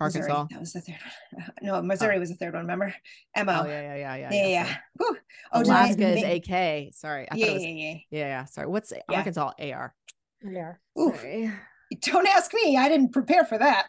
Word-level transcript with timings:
Arkansas. 0.00 0.20
Missouri. 0.20 0.46
That 0.50 0.60
was 0.60 0.72
the 0.72 0.80
third 0.80 0.96
one. 1.32 1.50
No, 1.62 1.82
Missouri 1.82 2.16
oh. 2.16 2.20
was 2.20 2.30
the 2.30 2.36
third 2.36 2.54
one. 2.54 2.62
Remember? 2.62 2.94
Mo. 3.36 3.62
Oh 3.64 3.66
yeah, 3.68 3.82
yeah, 3.82 3.94
yeah, 3.94 4.16
yeah. 4.16 4.30
yeah, 4.32 4.46
yeah. 4.46 4.64
sorry. 4.64 4.78
Whew. 4.98 5.16
Oh, 5.52 5.62
Alaska 5.62 6.08
is 6.08 6.22
AK. 6.22 6.94
Sorry, 6.94 7.28
I 7.30 7.36
Yeah, 7.36 7.46
it 7.46 7.54
was, 7.54 7.62
yeah, 7.62 7.68
yeah. 7.68 7.94
yeah, 8.10 8.26
yeah. 8.26 8.44
Sorry, 8.46 8.66
what's 8.66 8.92
Yeah. 8.92 9.16
Arkansas 9.16 9.52
AR? 9.58 9.94
Yeah. 10.42 10.74
Sorry. 10.96 11.52
Don't 12.00 12.26
ask 12.26 12.52
me. 12.52 12.76
I 12.76 12.88
didn't 12.88 13.12
prepare 13.12 13.44
for 13.44 13.58
that. 13.58 13.88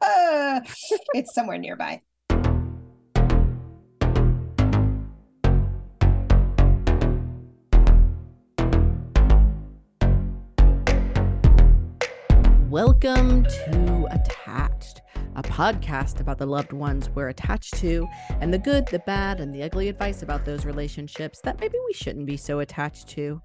it's 1.14 1.34
somewhere 1.34 1.58
nearby. 1.58 2.02
Welcome 12.70 13.42
to 13.42 14.06
Attached, 14.12 15.00
a 15.36 15.42
podcast 15.42 16.20
about 16.20 16.38
the 16.38 16.46
loved 16.46 16.72
ones 16.72 17.08
we're 17.10 17.28
attached 17.28 17.74
to 17.74 18.06
and 18.40 18.52
the 18.52 18.58
good, 18.58 18.86
the 18.88 18.98
bad, 19.00 19.40
and 19.40 19.54
the 19.54 19.62
ugly 19.62 19.88
advice 19.88 20.22
about 20.22 20.44
those 20.44 20.64
relationships 20.64 21.40
that 21.42 21.60
maybe 21.60 21.78
we 21.86 21.92
shouldn't 21.92 22.26
be 22.26 22.36
so 22.36 22.60
attached 22.60 23.08
to. 23.08 23.40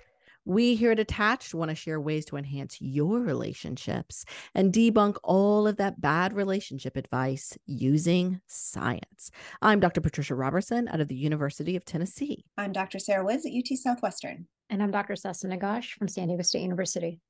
We 0.47 0.75
here 0.75 0.91
at 0.91 0.99
Attached 0.99 1.55
want 1.55 1.69
to 1.69 1.75
share 1.75 1.99
ways 1.99 2.25
to 2.25 2.37
enhance 2.37 2.77
your 2.79 3.19
relationships 3.19 4.25
and 4.53 4.71
debunk 4.71 5.17
all 5.23 5.67
of 5.67 5.77
that 5.77 5.99
bad 5.99 6.33
relationship 6.33 6.95
advice 6.95 7.57
using 7.65 8.41
science. 8.45 9.31
I'm 9.61 9.79
Dr. 9.79 10.01
Patricia 10.01 10.35
Roberson 10.35 10.87
out 10.87 11.01
of 11.01 11.07
the 11.07 11.15
University 11.15 11.75
of 11.75 11.83
Tennessee. 11.83 12.45
I'm 12.57 12.73
Dr. 12.73 12.99
Sarah 12.99 13.25
Woods 13.25 13.45
at 13.47 13.53
UT 13.53 13.75
Southwestern. 13.75 14.45
And 14.69 14.83
I'm 14.83 14.91
Dr. 14.91 15.13
Sesen 15.13 15.51
Negash 15.51 15.93
from 15.93 16.07
San 16.07 16.27
Diego 16.27 16.43
State 16.43 16.61
University. 16.61 17.21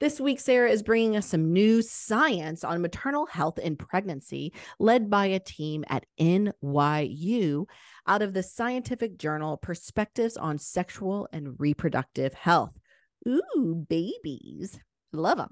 This 0.00 0.20
week, 0.20 0.38
Sarah 0.38 0.70
is 0.70 0.84
bringing 0.84 1.16
us 1.16 1.26
some 1.26 1.52
new 1.52 1.82
science 1.82 2.62
on 2.62 2.80
maternal 2.80 3.26
health 3.26 3.58
and 3.60 3.76
pregnancy, 3.76 4.52
led 4.78 5.10
by 5.10 5.26
a 5.26 5.40
team 5.40 5.84
at 5.88 6.06
NYU 6.20 7.66
out 8.06 8.22
of 8.22 8.32
the 8.32 8.44
scientific 8.44 9.18
journal 9.18 9.56
Perspectives 9.56 10.36
on 10.36 10.58
Sexual 10.58 11.28
and 11.32 11.58
Reproductive 11.58 12.32
Health. 12.32 12.78
Ooh, 13.26 13.86
babies. 13.88 14.78
Love 15.12 15.48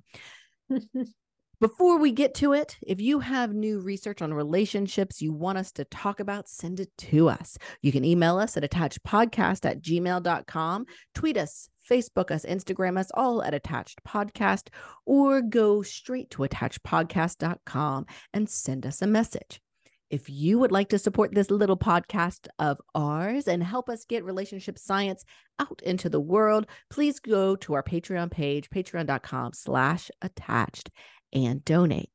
them. 0.69 1.07
Before 1.61 1.99
we 1.99 2.13
get 2.13 2.35
to 2.35 2.53
it, 2.53 2.77
if 2.87 3.01
you 3.01 3.19
have 3.19 3.53
new 3.53 3.81
research 3.81 4.23
on 4.23 4.33
relationships 4.33 5.23
you 5.23 5.33
want 5.33 5.59
us 5.59 5.73
to 5.73 5.85
talk 5.87 6.21
about, 6.21 6.49
send 6.49 6.79
it 6.79 6.91
to 6.99 7.31
us. 7.31 7.59
You 7.83 7.91
can 7.91 8.05
email 8.05 8.39
us 8.39 8.57
at 8.57 8.63
attachedpodcast 8.63 9.69
at 9.69 9.81
gmail.com, 9.81 10.85
tweet 11.15 11.37
us, 11.37 11.69
Facebook 11.91 12.31
us, 12.31 12.45
Instagram 12.45 12.99
us, 12.99 13.11
all 13.15 13.43
at 13.43 13.55
Attached 13.55 14.03
Podcast, 14.05 14.69
or 15.05 15.41
go 15.41 15.83
straight 15.83 16.31
to 16.31 16.43
attachedpodcast.com 16.43 18.07
and 18.33 18.49
send 18.49 18.87
us 18.87 19.03
a 19.03 19.07
message. 19.07 19.61
If 20.09 20.31
you 20.31 20.61
would 20.61 20.71
like 20.71 20.91
to 20.91 20.99
support 20.99 21.35
this 21.35 21.51
little 21.51 21.77
podcast 21.77 22.47
of 22.61 22.81
ours 22.95 23.49
and 23.49 23.63
help 23.63 23.89
us 23.89 24.05
get 24.05 24.25
relationship 24.25 24.79
science 24.79 25.25
out 25.59 25.81
into 25.83 26.09
the 26.09 26.21
world, 26.21 26.67
please 26.91 27.19
go 27.19 27.57
to 27.57 27.75
our 27.75 27.83
Patreon 27.83 28.31
page, 28.31 28.71
patreon.com 28.71 29.53
slash 29.53 30.11
attached 30.23 30.91
and 31.33 31.65
donate. 31.65 32.11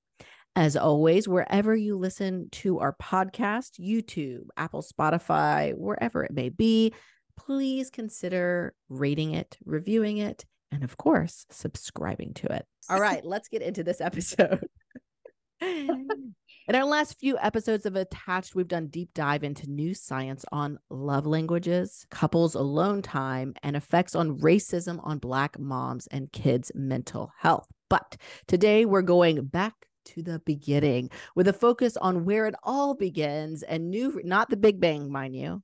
As 0.56 0.76
always, 0.76 1.28
wherever 1.28 1.76
you 1.76 1.98
listen 1.98 2.50
to 2.52 2.80
our 2.80 2.96
podcast, 3.02 3.80
YouTube, 3.80 4.48
Apple, 4.58 4.84
Spotify, 4.84 5.74
wherever 5.76 6.24
it 6.24 6.32
may 6.32 6.50
be, 6.50 6.94
please 7.36 7.90
consider 7.90 8.74
rating 8.90 9.34
it, 9.34 9.58
reviewing 9.66 10.18
it, 10.18 10.46
and 10.72 10.84
of 10.84 10.98
course, 10.98 11.46
subscribing 11.50 12.34
to 12.36 12.54
it. 12.54 12.66
All 12.90 13.00
right, 13.00 13.24
let's 13.26 13.50
get 13.50 13.62
into 13.62 13.84
this 13.84 14.02
episode. 14.02 14.68
In 15.62 16.76
our 16.76 16.86
last 16.86 17.20
few 17.20 17.38
episodes 17.40 17.86
of 17.86 17.96
Attached, 17.96 18.56
we've 18.56 18.68
done 18.68 18.88
deep 18.88 19.10
dive 19.14 19.44
into 19.44 19.70
new 19.70 19.94
science 19.94 20.46
on 20.52 20.80
love 20.90 21.26
languages, 21.26 22.06
couples 22.10 22.56
alone 22.56 23.02
time, 23.02 23.54
and 23.62 23.76
effects 23.76 24.16
on 24.16 24.40
racism 24.40 25.00
on 25.04 25.18
Black 25.18 25.60
moms 25.60 26.08
and 26.08 26.32
kids' 26.32 26.72
mental 26.74 27.32
health. 27.38 27.68
But 27.90 28.18
today 28.48 28.86
we're 28.86 29.02
going 29.02 29.44
back 29.46 29.74
to 30.06 30.24
the 30.24 30.40
beginning 30.46 31.10
with 31.36 31.48
a 31.48 31.54
focus 31.54 31.98
on 31.98 32.26
where 32.26 32.48
it 32.48 32.56
all 32.64 32.96
begins 32.96 33.64
and 33.64 33.90
new, 33.90 34.22
not 34.24 34.50
the 34.50 34.58
Big 34.58 34.80
Bang, 34.80 35.12
mind 35.12 35.36
you. 35.36 35.62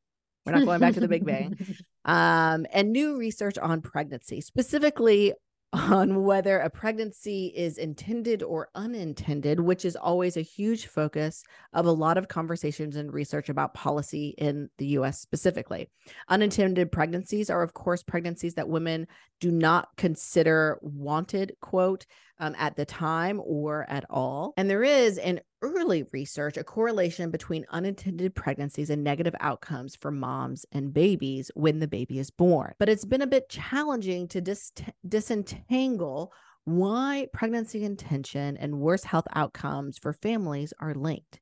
We're 0.48 0.60
not 0.60 0.66
going 0.66 0.80
back 0.80 0.94
to 0.96 1.00
the 1.00 1.08
Big 1.08 1.26
Bang. 1.26 1.58
Um, 2.06 2.66
and 2.72 2.94
new 2.94 3.18
research 3.18 3.58
on 3.58 3.82
pregnancy, 3.82 4.40
specifically 4.40 5.34
on 5.74 6.24
whether 6.24 6.60
a 6.60 6.70
pregnancy 6.70 7.52
is 7.56 7.78
intended 7.78 8.42
or 8.42 8.70
unintended, 8.74 9.60
which 9.60 9.84
is 9.84 9.98
always 9.98 10.38
a 10.38 10.42
huge 10.42 10.88
focus 10.88 11.44
of 11.74 11.86
a 11.86 11.92
lot 11.92 12.18
of 12.18 12.30
conversations 12.30 12.96
and 12.96 13.14
research 13.14 13.50
about 13.50 13.74
policy 13.74 14.34
in 14.38 14.70
the 14.78 14.86
US 14.88 15.20
specifically. 15.20 15.90
Unintended 16.30 16.92
pregnancies 16.92 17.50
are, 17.50 17.64
of 17.64 17.74
course, 17.74 18.02
pregnancies 18.02 18.54
that 18.54 18.70
women 18.70 19.08
do 19.42 19.52
not 19.52 19.90
consider 19.98 20.80
wanted, 20.82 21.52
quote, 21.60 22.06
um, 22.40 22.56
at 22.58 22.78
the 22.78 22.86
time 22.86 23.42
or 23.44 23.86
at 23.90 24.06
all. 24.10 24.54
And 24.56 24.70
there 24.70 24.84
is 24.84 25.18
in 25.18 25.42
early 25.62 26.04
research 26.12 26.58
a 26.58 26.64
correlation 26.64 27.32
between 27.32 27.66
unintended 27.70 28.36
pregnancies 28.36 28.90
and 28.90 29.04
negative 29.04 29.36
outcomes 29.40 29.96
for 29.96 30.12
moms 30.12 30.66
and 30.72 30.94
babies 30.94 31.52
when 31.56 31.80
the 31.80 31.88
baby 31.88 32.20
is 32.20 32.30
born. 32.30 32.74
But 32.80 32.90
it's 32.90 33.06
been 33.06 33.22
a 33.22 33.28
bit 33.28 33.50
challenging 33.50 34.28
to 34.30 34.42
dis- 34.42 34.74
disentangle 35.08 36.32
why 36.66 37.28
pregnancy 37.32 37.84
intention 37.84 38.58
and 38.58 38.80
worse 38.80 39.06
health 39.06 39.28
outcomes 39.34 39.98
for 39.98 40.12
families 40.12 40.74
are 40.80 40.94
linked. 40.94 41.40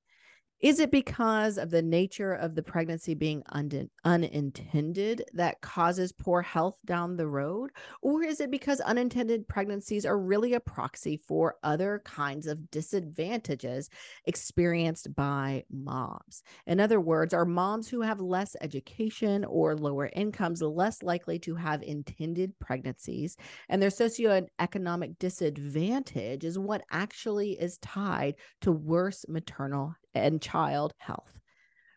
Is 0.65 0.79
it 0.79 0.89
because 0.89 1.59
of 1.59 1.69
the 1.69 1.83
nature 1.83 2.33
of 2.33 2.55
the 2.55 2.63
pregnancy 2.63 3.13
being 3.13 3.43
un- 3.49 3.87
unintended 4.03 5.23
that 5.33 5.61
causes 5.61 6.11
poor 6.11 6.41
health 6.41 6.79
down 6.85 7.17
the 7.17 7.27
road? 7.27 7.69
Or 8.01 8.23
is 8.23 8.39
it 8.39 8.49
because 8.49 8.79
unintended 8.79 9.47
pregnancies 9.47 10.07
are 10.07 10.17
really 10.17 10.55
a 10.55 10.59
proxy 10.59 11.17
for 11.17 11.57
other 11.61 12.01
kinds 12.03 12.47
of 12.47 12.71
disadvantages 12.71 13.91
experienced 14.25 15.13
by 15.13 15.65
moms? 15.69 16.41
In 16.65 16.79
other 16.79 16.99
words, 16.99 17.31
are 17.31 17.45
moms 17.45 17.87
who 17.87 18.01
have 18.01 18.19
less 18.19 18.55
education 18.59 19.45
or 19.45 19.77
lower 19.77 20.09
incomes 20.15 20.63
less 20.63 21.03
likely 21.03 21.37
to 21.37 21.53
have 21.53 21.83
intended 21.83 22.57
pregnancies? 22.57 23.37
And 23.69 23.79
their 23.79 23.91
socioeconomic 23.91 25.19
disadvantage 25.19 26.43
is 26.43 26.57
what 26.57 26.81
actually 26.89 27.51
is 27.51 27.77
tied 27.77 28.33
to 28.61 28.71
worse 28.71 29.25
maternal 29.29 29.93
and 30.15 30.41
child 30.41 30.93
health. 30.97 31.39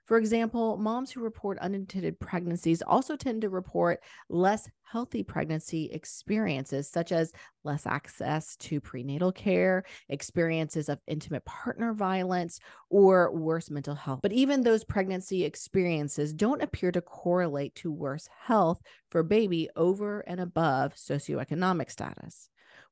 For 0.09 0.17
example, 0.17 0.79
moms 0.79 1.11
who 1.11 1.21
report 1.21 1.59
unintended 1.59 2.19
pregnancies 2.19 2.81
also 2.81 3.15
tend 3.15 3.43
to 3.43 3.51
report 3.51 4.01
less 4.31 4.67
healthy 4.83 5.23
pregnancy 5.23 5.91
experiences, 5.93 6.89
such 6.89 7.13
as 7.13 7.31
less 7.63 7.85
access 7.85 8.57
to 8.57 8.81
prenatal 8.81 9.33
care, 9.33 9.85
experiences 10.09 10.89
of 10.89 10.99
intimate 11.07 11.45
partner 11.45 11.93
violence, 11.93 12.59
or 12.89 13.31
worse 13.37 13.69
mental 13.69 13.95
health. 13.95 14.21
But 14.23 14.33
even 14.33 14.63
those 14.63 14.83
pregnancy 14.83 15.45
experiences 15.45 16.33
don't 16.33 16.63
appear 16.63 16.91
to 16.91 17.03
correlate 17.03 17.75
to 17.75 17.93
worse 17.93 18.31
health 18.47 18.81
for 19.11 19.23
baby 19.23 19.69
over 19.77 20.21
and 20.21 20.41
above 20.41 20.95
socioeconomic 20.95 21.91
status. 21.91 22.49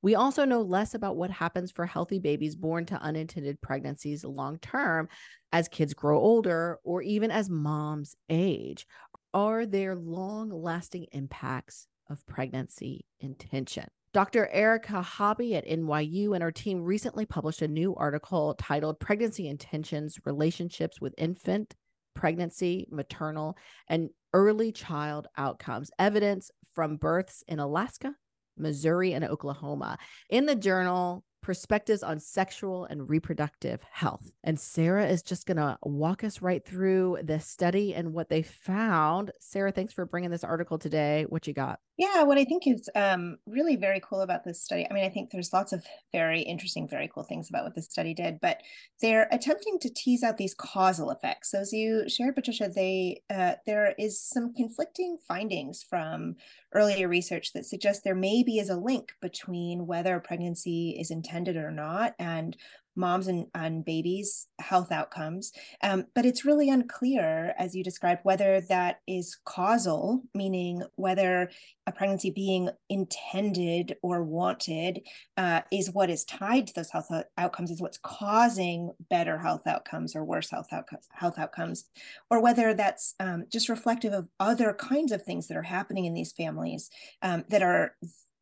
We 0.06 0.14
also 0.14 0.44
know 0.44 0.62
less 0.62 0.94
about 0.94 1.16
what 1.16 1.32
happens 1.32 1.72
for 1.72 1.84
healthy 1.84 2.20
babies 2.20 2.54
born 2.54 2.86
to 2.86 3.02
unintended 3.02 3.60
pregnancies 3.60 4.24
long 4.24 4.60
term 4.60 5.08
as 5.50 5.66
kids 5.66 5.94
grow 5.94 6.20
older 6.20 6.78
or 6.84 7.02
even 7.02 7.32
as 7.32 7.50
moms 7.50 8.14
age. 8.28 8.86
Are 9.34 9.66
there 9.66 9.96
long 9.96 10.50
lasting 10.50 11.06
impacts 11.10 11.88
of 12.08 12.24
pregnancy 12.24 13.04
intention? 13.18 13.88
Dr. 14.12 14.46
Erica 14.52 15.02
Hobby 15.02 15.56
at 15.56 15.66
NYU 15.66 16.34
and 16.34 16.42
her 16.44 16.52
team 16.52 16.82
recently 16.82 17.26
published 17.26 17.62
a 17.62 17.66
new 17.66 17.92
article 17.96 18.54
titled 18.60 19.00
Pregnancy 19.00 19.48
Intentions 19.48 20.20
Relationships 20.24 21.00
with 21.00 21.16
Infant, 21.18 21.74
Pregnancy, 22.14 22.86
Maternal, 22.92 23.56
and 23.88 24.10
Early 24.32 24.70
Child 24.70 25.26
Outcomes 25.36 25.90
Evidence 25.98 26.52
from 26.76 26.96
Births 26.96 27.42
in 27.48 27.58
Alaska, 27.58 28.14
Missouri, 28.58 29.12
and 29.12 29.24
Oklahoma 29.24 29.98
in 30.28 30.46
the 30.46 30.54
journal 30.54 31.24
Perspectives 31.42 32.02
on 32.02 32.18
Sexual 32.18 32.86
and 32.86 33.08
Reproductive 33.08 33.80
Health. 33.92 34.32
And 34.42 34.58
Sarah 34.58 35.06
is 35.06 35.22
just 35.22 35.46
going 35.46 35.58
to 35.58 35.78
walk 35.84 36.24
us 36.24 36.42
right 36.42 36.64
through 36.64 37.18
this 37.22 37.46
study 37.46 37.94
and 37.94 38.12
what 38.12 38.28
they 38.28 38.42
found. 38.42 39.30
Sarah, 39.38 39.70
thanks 39.70 39.94
for 39.94 40.04
bringing 40.06 40.30
this 40.30 40.42
article 40.42 40.76
today. 40.76 41.24
What 41.28 41.46
you 41.46 41.52
got? 41.52 41.78
Yeah, 41.98 42.24
what 42.24 42.36
I 42.36 42.44
think 42.44 42.66
is 42.66 42.90
um, 42.94 43.38
really 43.46 43.74
very 43.76 44.00
cool 44.00 44.20
about 44.20 44.44
this 44.44 44.62
study, 44.62 44.86
I 44.88 44.92
mean, 44.92 45.04
I 45.04 45.08
think 45.08 45.30
there's 45.30 45.54
lots 45.54 45.72
of 45.72 45.82
very 46.12 46.42
interesting, 46.42 46.86
very 46.86 47.08
cool 47.12 47.22
things 47.22 47.48
about 47.48 47.64
what 47.64 47.74
this 47.74 47.86
study 47.88 48.12
did, 48.12 48.38
but 48.38 48.60
they're 49.00 49.28
attempting 49.32 49.78
to 49.78 49.88
tease 49.88 50.22
out 50.22 50.36
these 50.36 50.54
causal 50.54 51.10
effects. 51.10 51.50
So 51.50 51.60
as 51.60 51.72
you 51.72 52.06
shared, 52.06 52.34
Patricia, 52.34 52.68
they 52.68 53.22
uh, 53.30 53.54
there 53.64 53.94
is 53.98 54.20
some 54.20 54.52
conflicting 54.52 55.16
findings 55.26 55.82
from 55.82 56.36
earlier 56.74 57.08
research 57.08 57.54
that 57.54 57.64
suggests 57.64 58.02
there 58.02 58.14
maybe 58.14 58.58
is 58.58 58.68
a 58.68 58.76
link 58.76 59.14
between 59.22 59.86
whether 59.86 60.16
a 60.16 60.20
pregnancy 60.20 60.96
is 61.00 61.10
intended 61.10 61.56
or 61.56 61.70
not 61.70 62.14
and 62.18 62.58
moms 62.96 63.26
and, 63.26 63.46
and 63.54 63.84
babies' 63.84 64.48
health 64.58 64.90
outcomes. 64.90 65.52
Um, 65.82 66.06
but 66.14 66.24
it's 66.24 66.44
really 66.44 66.70
unclear, 66.70 67.54
as 67.58 67.74
you 67.74 67.84
described, 67.84 68.20
whether 68.24 68.60
that 68.62 69.00
is 69.06 69.36
causal, 69.44 70.22
meaning 70.34 70.82
whether 70.96 71.50
a 71.86 71.92
pregnancy 71.92 72.30
being 72.30 72.70
intended 72.88 73.96
or 74.02 74.22
wanted 74.22 75.02
uh, 75.36 75.60
is 75.70 75.90
what 75.90 76.10
is 76.10 76.24
tied 76.24 76.66
to 76.66 76.74
those 76.74 76.90
health 76.90 77.10
outcomes, 77.38 77.70
is 77.70 77.80
what's 77.80 77.98
causing 77.98 78.90
better 79.10 79.38
health 79.38 79.66
outcomes 79.66 80.16
or 80.16 80.24
worse 80.24 80.50
health 80.50 80.68
outcomes, 80.72 81.06
health 81.12 81.38
outcomes, 81.38 81.84
or 82.30 82.40
whether 82.40 82.74
that's 82.74 83.14
um, 83.20 83.44
just 83.50 83.68
reflective 83.68 84.12
of 84.12 84.28
other 84.40 84.72
kinds 84.72 85.12
of 85.12 85.22
things 85.22 85.46
that 85.46 85.56
are 85.56 85.62
happening 85.62 86.06
in 86.06 86.14
these 86.14 86.32
families 86.32 86.90
um, 87.22 87.44
that 87.48 87.62
are 87.62 87.94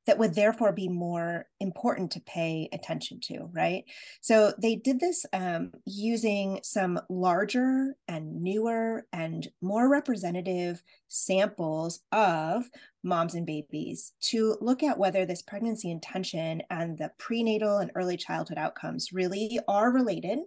that 0.07 0.19
would 0.19 0.35
therefore 0.35 0.73
be 0.73 0.89
more 0.89 1.47
important 1.61 2.11
to 2.13 2.21
pay 2.21 2.69
attention 2.73 3.21
to, 3.21 3.49
right? 3.53 3.85
So 4.21 4.53
they 4.61 4.77
did 4.77 5.01
this 5.01 5.25
um, 5.33 5.73
using 5.87 6.61
some 6.63 7.01
larger 7.09 7.97
and 8.07 8.43
newer 8.43 9.07
and 9.13 9.49
more 9.63 9.89
representative 9.89 10.83
samples 11.09 12.01
of 12.13 12.69
moms 13.03 13.35
and 13.35 13.47
babies 13.47 14.13
to 14.21 14.57
look 14.61 14.83
at 14.83 14.99
whether 14.99 15.27
this 15.27 15.43
pregnancy 15.43 15.91
intention 15.91 16.63
and 16.71 16.99
the 16.99 17.11
prenatal 17.19 17.79
and 17.79 17.91
early 17.95 18.17
childhood 18.17 18.59
outcomes 18.59 19.13
really 19.13 19.59
are 19.69 19.91
related 19.91 20.41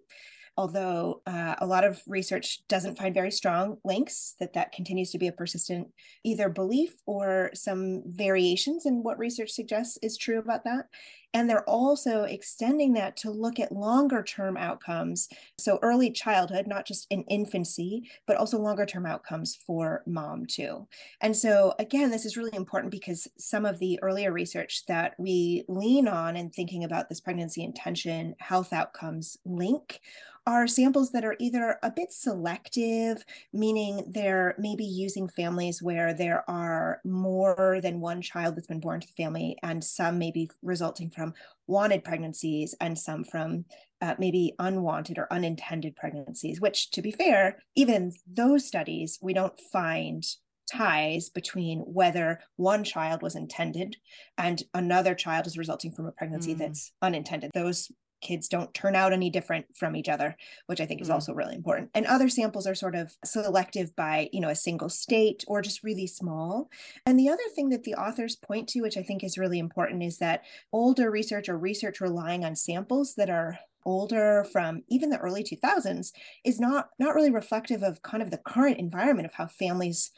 although 0.57 1.21
uh, 1.27 1.56
a 1.59 1.65
lot 1.65 1.83
of 1.83 2.01
research 2.07 2.62
doesn't 2.68 2.98
find 2.98 3.13
very 3.13 3.31
strong 3.31 3.77
links 3.86 4.36
that 4.39 4.54
that 4.54 4.71
continues 4.71 5.12
to 5.12 5.19
be 5.19 5.27
a 5.27 5.31
persistent 5.31 5.88
either 6.25 6.50
belief 6.50 6.94
or 7.06 7.51
some 7.54 8.01
variations 8.07 8.86
in 8.86 9.04
what 9.04 9.19
research 9.19 9.51
suggests 9.51 9.98
is 10.01 10.18
true 10.18 10.39
about 10.39 10.63
that 10.63 10.86
and 11.34 11.50
they're 11.50 11.70
also 11.70 12.24
extending 12.24 12.94
that 12.94 13.18
to 13.18 13.32
look 13.32 13.60
at 13.60 13.72
longer 13.72 14.24
term 14.24 14.58
outcomes. 14.58 15.30
So 15.58 15.80
early 15.82 16.12
childhood 16.12 16.68
not 16.68 16.86
just 16.86 17.08
in 17.10 17.24
infancy 17.24 18.10
but 18.26 18.38
also 18.38 18.60
longer 18.60 18.86
term 18.86 19.06
outcomes 19.06 19.56
for 19.56 20.04
mom 20.06 20.46
too. 20.46 20.88
And 21.22 21.36
so 21.36 21.74
again 21.80 22.12
this 22.12 22.26
is 22.26 22.38
really 22.38 22.56
important 22.56 22.92
because 22.92 23.28
some 23.38 23.66
of 23.66 23.80
the 23.80 24.00
earlier 24.02 24.32
research 24.32 24.86
that 24.88 25.16
we 25.18 25.64
lean 25.68 26.08
on 26.08 26.36
in 26.36 26.50
thinking 26.50 26.84
about 26.84 27.10
this 27.10 27.22
pregnancy 27.22 27.64
intention 27.64 28.36
health 28.40 28.74
outcomes 28.74 29.38
link 29.46 30.02
are 30.48 30.66
samples 30.66 31.12
that 31.12 31.26
are 31.26 31.36
either 31.40 31.78
a 31.84 31.92
bit 31.92 32.14
selective, 32.14 33.26
meaning 33.52 34.02
they're 34.08 34.56
maybe 34.58 34.86
using 34.86 35.28
families 35.28 35.84
where 35.84 36.14
there 36.14 36.50
are 36.50 37.02
more 37.04 37.80
than 37.84 38.00
one 38.00 38.22
child 38.22 38.56
that's 38.56 38.66
been 38.66 38.80
born 38.80 39.02
to 39.02 39.08
the 39.08 39.22
family, 39.22 39.58
and 39.62 39.84
some 39.84 40.18
maybe 40.18 40.50
resulting 40.64 41.10
from 41.10 41.27
wanted 41.68 42.04
pregnancies 42.04 42.76
and 42.80 42.98
some 42.98 43.24
from 43.24 43.66
uh, 44.02 44.16
maybe 44.20 44.54
unwanted 44.60 45.18
or 45.18 45.32
unintended 45.32 45.96
pregnancies, 45.96 46.62
which, 46.62 46.92
to 46.92 47.02
be 47.02 47.12
fair, 47.12 47.58
even 47.76 47.96
in 47.96 48.12
those 48.32 48.66
studies, 48.66 49.18
we 49.22 49.34
don't 49.34 49.60
find 49.72 50.24
ties 50.72 51.30
between 51.30 51.80
whether 51.80 52.40
one 52.58 52.84
child 52.84 53.22
was 53.22 53.36
intended 53.36 53.96
and 54.38 54.64
another 54.74 55.16
child 55.16 55.48
is 55.48 55.58
resulting 55.58 55.92
from 55.92 56.06
a 56.06 56.12
pregnancy 56.12 56.54
mm. 56.54 56.58
that's 56.58 56.92
unintended. 57.02 57.52
Those 57.54 57.90
kids 58.22 58.48
don't 58.48 58.74
turn 58.74 58.96
out 58.96 59.14
any 59.14 59.30
different 59.30 59.66
from 59.75 59.96
each 59.96 60.10
other 60.10 60.36
which 60.66 60.81
i 60.81 60.86
think 60.86 61.02
is 61.02 61.10
mm. 61.10 61.14
also 61.14 61.34
really 61.34 61.56
important 61.56 61.90
and 61.94 62.06
other 62.06 62.30
samples 62.30 62.68
are 62.68 62.75
sort 62.75 62.96
of 62.96 63.16
selective 63.24 63.96
by 63.96 64.30
you 64.31 64.40
know 64.40 64.50
a 64.50 64.56
single 64.56 64.90
state 64.90 65.44
or 65.48 65.62
just 65.62 65.84
really 65.84 66.08
small 66.08 66.69
and 67.06 67.19
the 67.19 67.30
other 67.30 67.44
thing 67.56 67.69
that 67.69 67.84
the 67.84 67.96
authors 67.96 68.36
point 68.36 68.68
to 68.68 68.81
which 68.81 68.98
i 68.98 69.04
think 69.04 69.24
is 69.24 69.38
really 69.38 69.60
important 69.60 70.04
is 70.04 70.18
that 70.18 70.42
older 70.72 71.12
research 71.12 71.50
or 71.50 71.58
research 71.58 72.02
relying 72.02 72.44
on 72.44 72.56
samples 72.56 73.16
that 73.16 73.30
are 73.30 73.58
older 73.88 74.46
from 74.52 74.84
even 74.90 75.10
the 75.10 75.18
early 75.19 75.44
2000s 75.44 76.12
is 76.44 76.60
not 76.60 76.90
not 77.00 77.16
really 77.16 77.31
reflective 77.31 77.81
of 77.81 78.02
kind 78.02 78.22
of 78.22 78.31
the 78.31 78.38
current 78.38 78.78
environment 78.78 79.25
of 79.25 79.34
how 79.34 79.48
families 79.48 80.12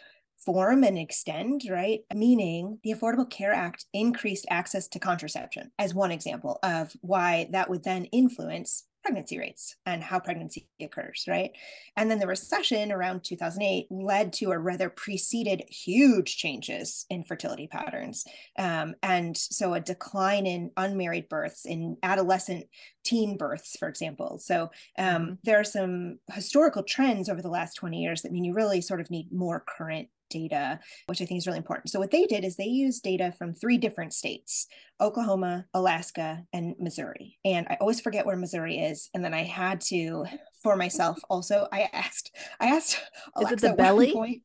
form 0.46 0.84
and 0.84 0.98
extend, 0.98 1.64
right? 1.70 2.02
Meaning 2.14 2.80
the 2.84 2.94
Affordable 2.94 3.30
Care 3.30 3.54
Act 3.54 3.86
increased 3.94 4.46
access 4.50 4.88
to 4.90 5.00
contraception 5.00 5.72
as 5.78 5.94
one 5.94 6.12
example 6.12 6.60
of 6.64 6.94
why 7.02 7.50
that 7.52 7.70
would 7.70 7.84
then 7.84 8.06
influence 8.06 8.86
pregnancy 9.04 9.40
rates 9.40 9.76
and 9.86 10.04
how 10.04 10.20
pregnancy 10.20 10.68
occurs, 10.82 11.24
right? 11.28 11.52
And 11.96 12.12
then 12.12 12.20
the 12.20 12.28
recession 12.28 12.92
around 12.92 13.24
2008 13.24 13.88
led 13.90 14.34
to 14.34 14.52
or 14.52 14.60
rather 14.60 14.90
preceded 14.90 15.64
huge 15.70 16.38
changes 16.38 17.06
in 17.10 17.24
fertility 17.24 17.68
patterns. 17.68 18.26
Um, 18.58 18.96
and 19.02 19.38
so 19.38 19.74
a 19.74 19.80
decline 19.80 20.46
in 20.46 20.72
unmarried 20.78 21.30
births, 21.30 21.66
in 21.66 21.98
adolescent 22.04 22.66
teen 23.04 23.38
births, 23.38 23.78
for 23.78 23.88
example. 23.88 24.38
So 24.40 24.70
um, 24.98 25.06
mm-hmm. 25.06 25.34
there 25.44 25.60
are 25.60 25.66
some 25.66 26.20
historical 26.34 26.84
trends 26.84 27.30
over 27.30 27.42
the 27.42 27.50
last 27.50 27.76
20 27.76 28.02
years 28.02 28.22
that 28.22 28.32
mean 28.32 28.44
you 28.44 28.54
really 28.54 28.82
sort 28.82 29.02
of 29.02 29.10
need 29.10 29.32
more 29.32 29.64
current 29.66 30.10
data, 30.30 30.80
which 31.08 31.22
I 31.22 31.26
think 31.26 31.40
is 31.40 31.48
really 31.48 31.58
important. 31.58 31.90
So, 31.90 32.00
what 32.00 32.12
they 32.12 32.26
did 32.26 32.44
is 32.44 32.56
they 32.56 32.66
used 32.66 33.04
data 33.04 33.34
from 33.38 33.54
three 33.54 33.78
different 33.78 34.14
states 34.14 34.68
Oklahoma, 35.02 35.66
Alaska, 35.74 36.44
and 36.54 36.76
Missouri. 36.80 37.38
And 37.46 37.68
I 37.70 37.78
always 37.80 38.02
forget 38.02 38.26
where 38.26 38.36
Missouri 38.36 38.78
is. 38.80 39.10
And 39.14 39.24
then 39.24 39.34
I 39.34 39.44
had 39.44 39.82
to, 39.82 40.26
for 40.62 40.76
myself, 40.76 41.20
also, 41.30 41.68
I 41.72 41.90
asked, 41.94 42.36
I 42.60 42.68
asked 42.68 43.00
Alexa 43.36 43.56
is 43.56 43.64
it 43.64 43.68
the 43.70 43.76
belly? 43.76 44.14
Point, 44.14 44.42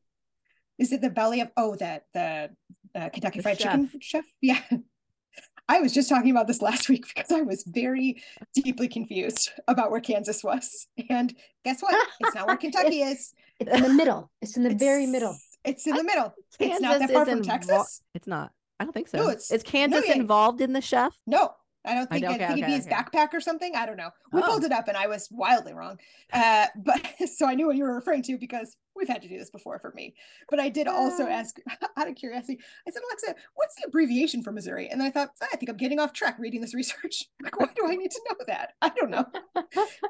is 0.77 0.91
it 0.91 1.01
the 1.01 1.09
belly 1.09 1.41
of, 1.41 1.51
oh, 1.57 1.75
the, 1.75 2.01
the 2.13 2.49
uh, 2.95 3.09
Kentucky 3.09 3.39
the 3.39 3.43
Fried 3.43 3.59
chef. 3.59 3.71
Chicken 3.71 3.99
chef? 4.01 4.25
Yeah. 4.41 4.61
I 5.67 5.79
was 5.79 5.93
just 5.93 6.09
talking 6.09 6.31
about 6.31 6.47
this 6.47 6.61
last 6.61 6.89
week 6.89 7.05
because 7.13 7.31
I 7.31 7.41
was 7.41 7.63
very 7.67 8.21
deeply 8.53 8.87
confused 8.87 9.51
about 9.67 9.91
where 9.91 10.01
Kansas 10.01 10.43
was. 10.43 10.87
And 11.09 11.35
guess 11.63 11.81
what? 11.81 11.95
It's 12.19 12.35
not 12.35 12.47
where 12.47 12.57
Kentucky 12.57 13.01
it's, 13.01 13.21
is. 13.21 13.33
It's 13.59 13.71
in 13.71 13.83
the 13.83 13.93
middle. 13.93 14.31
It's 14.41 14.57
in 14.57 14.63
the 14.63 14.71
it's, 14.71 14.83
very 14.83 15.07
middle. 15.07 15.35
It's 15.65 15.87
in 15.87 15.95
the 15.95 16.03
middle. 16.03 16.33
Kansas 16.59 16.77
it's 16.77 16.81
not 16.81 16.99
that 16.99 17.11
far 17.11 17.25
from 17.25 17.41
invo- 17.41 17.45
Texas. 17.45 18.01
It's 18.13 18.27
not. 18.27 18.51
I 18.79 18.83
don't 18.83 18.93
think 18.93 19.07
so. 19.07 19.17
No, 19.17 19.29
it's, 19.29 19.51
is 19.51 19.63
Kansas 19.63 20.07
no, 20.07 20.13
involved 20.13 20.61
in 20.61 20.73
the 20.73 20.81
chef? 20.81 21.17
No, 21.25 21.51
I 21.85 21.93
don't 21.93 22.09
think. 22.09 22.25
I, 22.25 22.27
okay, 22.27 22.35
I 22.35 22.47
think 22.47 22.51
okay, 22.51 22.61
it'd 22.61 22.65
be 22.65 22.71
his 22.73 22.87
backpack 22.87 23.33
or 23.33 23.39
something. 23.39 23.75
I 23.75 23.85
don't 23.85 23.97
know. 23.97 24.09
We 24.31 24.41
oh. 24.41 24.45
pulled 24.45 24.63
it 24.63 24.71
up, 24.71 24.87
and 24.87 24.97
I 24.97 25.07
was 25.07 25.27
wildly 25.31 25.73
wrong. 25.73 25.99
Uh, 26.33 26.67
but 26.75 27.01
so 27.33 27.47
I 27.47 27.55
knew 27.55 27.67
what 27.67 27.75
you 27.75 27.83
were 27.83 27.95
referring 27.95 28.23
to 28.23 28.37
because 28.37 28.75
we've 28.95 29.07
had 29.07 29.21
to 29.21 29.27
do 29.27 29.37
this 29.37 29.49
before 29.49 29.79
for 29.79 29.91
me. 29.95 30.15
But 30.49 30.59
I 30.59 30.69
did 30.69 30.87
also 30.87 31.25
uh. 31.25 31.29
ask 31.29 31.57
out 31.97 32.07
of 32.07 32.15
curiosity. 32.15 32.59
I 32.87 32.91
said, 32.91 33.01
Alexa, 33.07 33.35
what's 33.55 33.75
the 33.75 33.87
abbreviation 33.87 34.43
for 34.43 34.51
Missouri? 34.51 34.89
And 34.89 35.01
I 35.01 35.09
thought, 35.09 35.29
I 35.41 35.55
think 35.55 35.69
I'm 35.69 35.77
getting 35.77 35.99
off 35.99 36.13
track 36.13 36.37
reading 36.39 36.61
this 36.61 36.73
research. 36.73 37.23
Like, 37.43 37.59
why 37.59 37.67
do 37.75 37.83
I 37.85 37.95
need 37.95 38.09
to 38.09 38.21
know 38.27 38.37
that? 38.47 38.71
I 38.81 38.89
don't 38.89 39.11
know. 39.11 39.25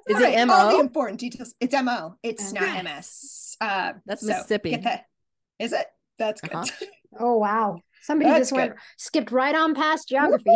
Is 0.08 0.16
All 0.16 0.22
it 0.22 0.36
right, 0.36 0.48
MO? 0.48 0.54
All 0.54 0.72
the 0.72 0.80
important 0.80 1.20
details. 1.20 1.54
It's 1.60 1.74
MO. 1.74 2.16
It's 2.24 2.54
not 2.54 2.82
MS. 2.86 3.58
Uh, 3.60 3.94
That's 4.06 4.22
so 4.22 4.28
Mississippi. 4.28 4.70
Get 4.70 4.84
that. 4.84 5.06
Is 5.60 5.74
it? 5.74 5.86
That's 6.18 6.42
good. 6.42 6.54
Uh-huh. 6.54 6.86
oh 7.20 7.38
wow. 7.38 7.80
Somebody 8.02 8.30
that's 8.30 8.42
just 8.42 8.52
good. 8.52 8.58
went 8.58 8.74
skipped 8.98 9.32
right 9.32 9.56
on 9.56 9.74
past 9.74 10.10
geography. 10.10 10.52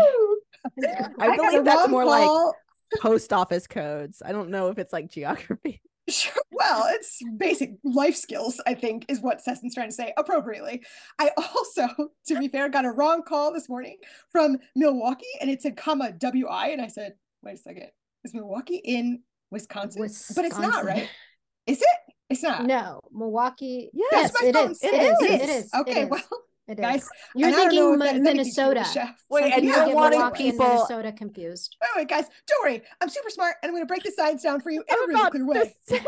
I, 0.84 1.10
I 1.20 1.36
believe 1.36 1.66
that's 1.66 1.90
more 1.90 2.04
call. 2.04 2.48
like 2.48 3.02
post 3.02 3.34
office 3.34 3.68
codes. 3.68 4.22
I 4.24 4.32
don't 4.32 4.50
know 4.50 4.70
if 4.70 4.78
it's 4.78 4.94
like 4.94 5.10
geography. 5.10 5.82
Sure. 6.10 6.42
Well, 6.52 6.88
it's 6.90 7.22
basic 7.38 7.76
life 7.84 8.16
skills, 8.16 8.60
I 8.66 8.74
think, 8.74 9.06
is 9.10 9.22
what 9.22 9.46
Sesen's 9.46 9.76
trying 9.76 9.90
to 9.90 9.94
say 9.94 10.12
appropriately. 10.18 10.84
I 11.20 11.30
also, 11.38 11.88
to 12.28 12.40
be 12.40 12.48
fair, 12.48 12.68
got 12.68 12.86
a 12.86 12.90
wrong 12.90 13.22
call 13.22 13.54
this 13.54 13.70
morning 13.70 13.98
from 14.32 14.58
Milwaukee 14.76 15.28
and 15.40 15.52
it 15.52 15.62
said 15.62 15.78
comma 15.78 16.12
WI. 16.14 16.70
And 16.70 16.82
I 16.82 16.88
said, 16.88 17.14
wait 17.44 17.54
a 17.54 17.58
second, 17.58 17.90
is 18.24 18.34
Milwaukee 18.34 18.82
in 18.84 19.22
Wisconsin? 19.52 20.02
Wisconsin. 20.02 20.36
But 20.36 20.46
it's 20.46 20.58
not, 20.58 20.84
right? 20.84 21.08
Is 21.68 21.80
it? 21.80 22.09
It's 22.30 22.44
not. 22.44 22.66
No, 22.66 23.02
Milwaukee. 23.12 23.90
Yes, 23.94 24.32
yes 24.42 24.44
it, 24.44 24.56
is. 24.56 24.84
It, 24.84 24.94
it 24.94 25.02
is. 25.02 25.20
is. 25.22 25.42
It 25.42 25.50
is. 25.50 25.74
Okay, 25.74 26.06
well. 26.06 26.22
It 26.68 26.78
guys, 26.78 27.10
you're 27.34 27.52
thinking 27.52 27.98
Minnesota. 28.22 28.86
Wait, 29.28 29.54
and 29.54 29.66
you're 29.66 29.92
wanting 29.92 30.30
people 30.32 30.68
Minnesota 30.68 31.12
confused. 31.12 31.76
Wait, 31.82 31.90
wait, 31.96 32.08
guys, 32.08 32.26
don't 32.46 32.64
worry. 32.64 32.84
I'm 33.02 33.10
super 33.10 33.32
smart, 33.32 33.56
and 33.64 33.70
I'm 33.70 33.74
going 33.74 33.82
to 33.82 33.88
break 33.88 34.04
the 34.04 34.12
science 34.12 34.44
down 34.44 34.62
for 34.62 34.70
you 34.70 34.84
in 34.88 34.96
a 34.96 35.08
really 35.08 35.32
clear 35.32 35.46
way. 35.48 35.74
Say, 35.88 36.06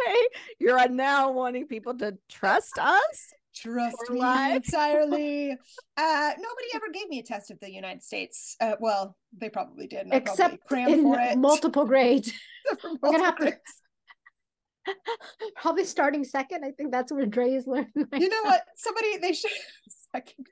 you're 0.60 0.88
now 0.90 1.32
wanting 1.32 1.66
people 1.66 1.98
to 1.98 2.16
trust 2.30 2.78
us. 2.78 3.34
Trust 3.56 3.98
me 4.10 4.20
live? 4.20 4.56
entirely. 4.58 5.58
Uh, 5.98 6.32
nobody 6.36 6.68
ever 6.74 6.86
gave 6.92 7.08
me 7.10 7.20
a 7.20 7.24
test 7.24 7.52
of 7.52 7.60
the 7.60 7.72
United 7.72 8.02
States. 8.02 8.56
Uh, 8.60 8.74
well, 8.80 9.16
they 9.38 9.50
probably 9.50 9.86
did. 9.86 10.08
Except 10.12 10.58
in 10.72 11.40
multiple 11.40 11.86
grades. 11.86 12.32
We're 12.84 13.12
gonna 13.12 13.24
have 13.24 13.38
to 13.38 13.56
Probably 15.56 15.84
starting 15.84 16.24
second. 16.24 16.64
I 16.66 16.72
think 16.72 16.92
that's 16.92 17.12
where 17.12 17.26
Dre 17.26 17.52
is 17.52 17.68
learning. 17.68 17.92
you 17.96 18.30
know 18.30 18.44
what? 18.44 18.64
Somebody 18.76 19.18
they 19.18 19.34
should 19.34 19.52
second. 20.14 20.48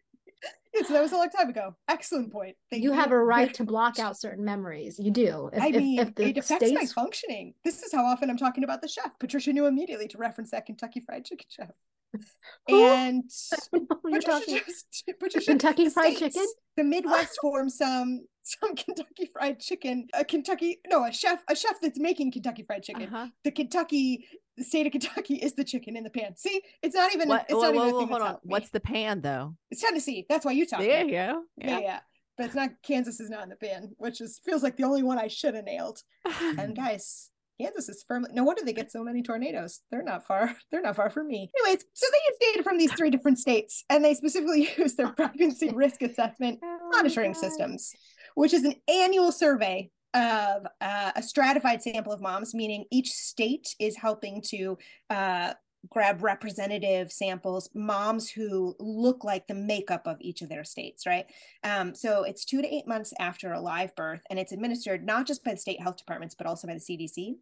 Yes, 0.74 0.88
that 0.88 1.02
was 1.02 1.12
a 1.12 1.16
long 1.16 1.30
time 1.30 1.50
ago. 1.50 1.76
Excellent 1.88 2.32
point. 2.32 2.56
Thank 2.70 2.84
you, 2.84 2.92
you 2.92 2.96
have 2.96 3.12
a 3.12 3.18
right 3.18 3.54
to 3.56 3.64
block 3.64 3.98
out 3.98 4.18
certain 4.18 4.46
memories. 4.46 5.00
You 5.00 5.12
do. 5.12 5.50
If, 5.52 5.62
I 5.62 5.72
mean, 5.72 6.00
if, 6.00 6.10
if 6.10 6.20
it 6.20 6.38
affects 6.38 6.68
states... 6.68 6.74
my 6.74 6.86
functioning. 6.86 7.56
This 7.66 7.82
is 7.82 7.92
how 7.92 8.06
often 8.06 8.30
I'm 8.30 8.38
talking 8.38 8.64
about 8.64 8.82
the 8.82 8.88
chef. 8.88 9.12
Patricia 9.20 9.52
knew 9.52 9.66
immediately 9.66 10.08
to 10.10 10.18
reference 10.18 10.52
that 10.52 10.68
Kentucky 10.68 11.02
Fried 11.02 11.26
Chicken 11.26 11.46
chef. 11.50 11.72
and 12.70 13.24
Patricia, 13.72 14.62
just, 14.66 15.04
Patricia, 15.20 15.52
Kentucky 15.52 15.90
Fried 15.90 16.18
Chicken. 16.18 16.46
The 16.78 16.84
Midwest 16.84 17.38
forms 17.42 17.78
some 17.78 18.26
some 18.60 18.76
Kentucky 18.76 19.30
Fried 19.32 19.60
Chicken, 19.60 20.08
a 20.14 20.24
Kentucky 20.26 20.80
no, 20.88 21.06
a 21.06 21.12
chef, 21.12 21.44
a 21.50 21.56
chef 21.56 21.76
that's 21.82 22.00
making 22.00 22.32
Kentucky 22.32 22.64
Fried 22.64 22.84
Chicken. 22.84 23.04
Uh-huh. 23.04 23.28
The 23.44 23.52
Kentucky 23.52 24.28
the 24.58 24.66
state 24.66 24.86
of 24.86 24.92
Kentucky 24.92 25.36
is 25.36 25.54
the 25.54 25.64
chicken 25.64 25.96
in 25.96 26.04
the 26.04 26.10
pan. 26.10 26.36
See, 26.36 26.62
it's 26.84 26.94
not 26.94 27.16
even. 27.16 27.30
What, 27.30 27.44
it's 27.44 27.54
whoa, 27.54 27.72
not 27.72 27.76
whoa, 27.76 27.88
even. 27.88 28.10
hold 28.10 28.22
on. 28.22 28.38
What's 28.44 28.70
the 28.70 28.82
pan 28.82 29.22
though? 29.22 29.56
It's 29.72 29.82
Tennessee. 29.82 30.26
That's 30.30 30.46
why 30.46 30.52
you 30.52 30.66
talk. 30.66 30.82
There 30.82 31.06
you 31.06 31.12
go. 31.12 31.44
Yeah. 31.58 31.68
yeah, 31.68 31.80
yeah. 31.80 32.00
But 32.38 32.48
it's 32.48 32.56
not. 32.56 32.72
Kansas 32.84 33.20
is 33.20 33.30
not 33.30 33.44
in 33.44 33.50
the 33.50 33.56
pan, 33.56 33.92
which 33.98 34.20
is 34.22 34.40
feels 34.46 34.62
like 34.62 34.76
the 34.76 34.84
only 34.84 35.02
one 35.02 35.18
I 35.18 35.28
should 35.28 35.56
have 35.56 35.64
nailed. 35.64 36.02
and 36.58 36.76
guys, 36.76 37.32
Kansas 37.60 37.90
is 37.90 38.04
firmly 38.08 38.32
no 38.34 38.44
wonder 38.44 38.64
they 38.64 38.74
get 38.74 38.92
so 38.92 39.04
many 39.04 39.22
tornadoes. 39.22 39.82
They're 39.92 40.04
not 40.04 40.26
far, 40.26 40.56
they're 40.72 40.82
not 40.82 40.96
far 40.96 41.10
from 41.10 41.28
me. 41.28 41.52
Anyways, 41.60 41.86
so 41.94 42.08
they 42.12 42.18
use 42.28 42.54
data 42.54 42.64
from 42.64 42.78
these 42.78 42.94
three 42.94 43.10
different 43.10 43.40
states 43.40 43.84
and 43.90 44.04
they 44.04 44.14
specifically 44.14 44.70
use 44.78 44.96
their 44.96 45.10
pregnancy 45.10 45.70
risk 45.70 46.02
assessment 46.02 46.60
oh 46.64 46.90
monitoring 46.92 47.34
systems, 47.34 47.94
which 48.36 48.54
is 48.54 48.64
an 48.64 48.76
annual 48.88 49.32
survey 49.32 49.90
of 50.14 50.66
uh, 50.82 51.12
a 51.16 51.22
stratified 51.22 51.82
sample 51.82 52.12
of 52.12 52.22
moms, 52.22 52.54
meaning 52.54 52.86
each 52.92 53.12
state 53.12 53.76
is 53.80 53.96
helping 53.96 54.42
to 54.42 54.78
uh, 55.10 55.54
grab 55.88 56.24
representative 56.24 57.12
samples, 57.12 57.70
moms 57.74 58.30
who 58.30 58.76
look 58.80 59.24
like 59.24 59.48
the 59.48 59.54
makeup 59.54 60.08
of 60.08 60.18
each 60.20 60.42
of 60.42 60.50
their 60.50 60.64
states, 60.64 61.06
right? 61.06 61.26
Um, 61.64 61.96
so 61.96 62.24
it's 62.24 62.44
two 62.44 62.62
to 62.62 62.74
eight 62.74 62.88
months 62.88 63.14
after 63.20 63.54
a 63.54 63.62
live 63.62 63.96
birth, 63.96 64.22
and 64.30 64.38
it's 64.38 64.52
administered 64.52 65.06
not 65.06 65.26
just 65.26 65.44
by 65.44 65.52
the 65.52 65.58
state 65.58 65.82
health 65.82 65.98
departments, 65.98 66.36
but 66.36 66.48
also 66.48 66.68
by 66.68 66.74
the 66.74 66.80
CDC. 66.80 67.36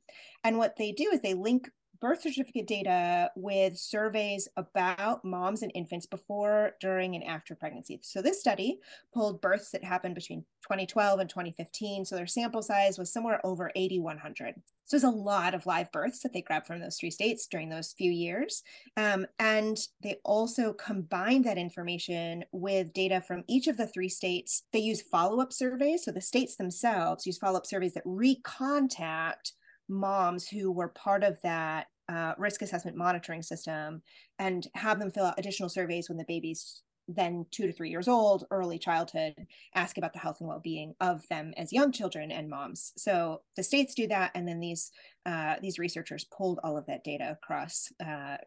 And 0.44 0.58
what 0.58 0.76
they 0.78 0.92
do 0.92 1.10
is 1.12 1.22
they 1.22 1.34
link 1.34 1.70
birth 2.00 2.22
certificate 2.22 2.68
data 2.68 3.32
with 3.36 3.78
surveys 3.78 4.48
about 4.58 5.24
moms 5.24 5.62
and 5.62 5.72
infants 5.76 6.06
before, 6.06 6.74
during, 6.80 7.16
and 7.16 7.24
after 7.24 7.56
pregnancy. 7.56 8.00
So 8.02 8.22
this 8.22 8.40
study 8.40 8.80
pulled 9.14 9.42
births 9.42 9.72
that 9.72 9.84
happened 9.84 10.16
between 10.16 10.42
2012 10.64 11.20
and 11.20 11.30
2015. 11.30 12.06
So 12.06 12.16
their 12.16 12.28
sample 12.28 12.62
size 12.62 12.98
was 12.98 13.12
somewhere 13.12 13.46
over 13.46 13.72
8,100. 13.76 14.56
So 14.86 14.96
there's 14.96 15.04
a 15.04 15.10
lot 15.10 15.54
of 15.54 15.66
live 15.66 15.92
births 15.92 16.20
that 16.24 16.34
they 16.34 16.42
grabbed 16.42 16.68
from 16.68 16.80
those 16.80 16.98
three 16.98 17.12
states 17.12 17.48
during 17.48 17.70
those 17.70 17.94
few 17.94 18.12
years. 18.12 18.64
Um, 18.96 19.26
and 19.40 19.78
they 20.02 20.18
also 20.24 20.74
combined 20.74 21.46
that 21.46 21.58
information 21.58 22.46
with 22.52 22.94
data 22.94 23.22
from 23.22 23.44
each 23.48 23.68
of 23.68 23.78
the 23.78 23.88
three 23.88 24.10
states. 24.10 24.64
They 24.72 24.80
use 24.80 25.02
follow 25.02 25.42
up 25.42 25.52
surveys. 25.52 26.06
So 26.06 26.12
the 26.12 26.22
states 26.22 26.56
themselves 26.56 27.26
use 27.26 27.38
follow 27.38 27.58
up 27.58 27.66
surveys 27.66 27.94
that 27.94 28.06
recontact 28.06 29.54
moms 29.90 30.48
who 30.48 30.72
were 30.72 30.90
part 30.90 31.24
of 31.24 31.38
that 31.44 31.88
uh, 32.10 32.34
risk 32.38 32.62
assessment 32.62 32.96
monitoring 32.96 33.42
system 33.42 34.02
and 34.40 34.68
have 34.76 35.00
them 35.00 35.12
fill 35.12 35.26
out 35.26 35.38
additional 35.38 35.70
surveys 35.70 36.10
when 36.10 36.18
the 36.18 36.26
baby's 36.28 36.82
then 37.08 37.46
two 37.52 37.66
to 37.66 37.72
three 37.72 37.90
years 37.90 38.08
old, 38.08 38.46
early 38.52 38.78
childhood, 38.78 39.34
ask 39.76 39.98
about 39.98 40.12
the 40.14 40.20
health 40.20 40.38
and 40.42 40.50
well-being 40.50 40.94
of 41.00 41.26
them 41.30 41.54
as 41.56 41.72
young 41.72 41.92
children 41.92 42.32
and 42.32 42.50
moms. 42.50 42.92
So 42.98 43.42
the 43.56 43.64
states 43.64 43.96
do 43.96 44.08
that, 44.08 44.32
and 44.36 44.48
then 44.48 44.60
these 44.60 44.92
uh, 45.26 45.56
these 45.62 45.80
researchers 45.80 46.26
pulled 46.26 46.60
all 46.64 46.78
of 46.78 46.86
that 46.88 47.04
data 47.04 47.32
across 47.32 47.90
uh, 48.06 48.38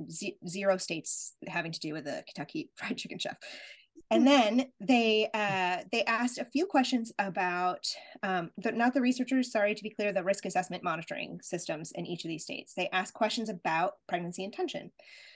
zero 0.46 0.76
states 0.76 1.34
having 1.46 1.72
to 1.72 1.80
do 1.80 1.92
with 1.92 2.04
the 2.04 2.22
Kentucky 2.26 2.70
Fried 2.76 2.98
Chicken 2.98 3.18
chef 3.18 3.36
and 4.10 4.26
then 4.26 4.66
they 4.80 5.28
uh, 5.34 5.78
they 5.92 6.04
asked 6.04 6.38
a 6.38 6.44
few 6.44 6.66
questions 6.66 7.12
about 7.18 7.86
um, 8.22 8.50
the, 8.58 8.72
not 8.72 8.94
the 8.94 9.00
researchers 9.00 9.52
sorry 9.52 9.74
to 9.74 9.82
be 9.82 9.90
clear 9.90 10.12
the 10.12 10.24
risk 10.24 10.44
assessment 10.44 10.82
monitoring 10.84 11.40
systems 11.42 11.92
in 11.92 12.06
each 12.06 12.24
of 12.24 12.28
these 12.28 12.44
states. 12.44 12.74
They 12.74 12.88
asked 12.90 13.14
questions 13.14 13.48
about 13.48 13.94
pregnancy 14.08 14.44
intention 14.44 14.90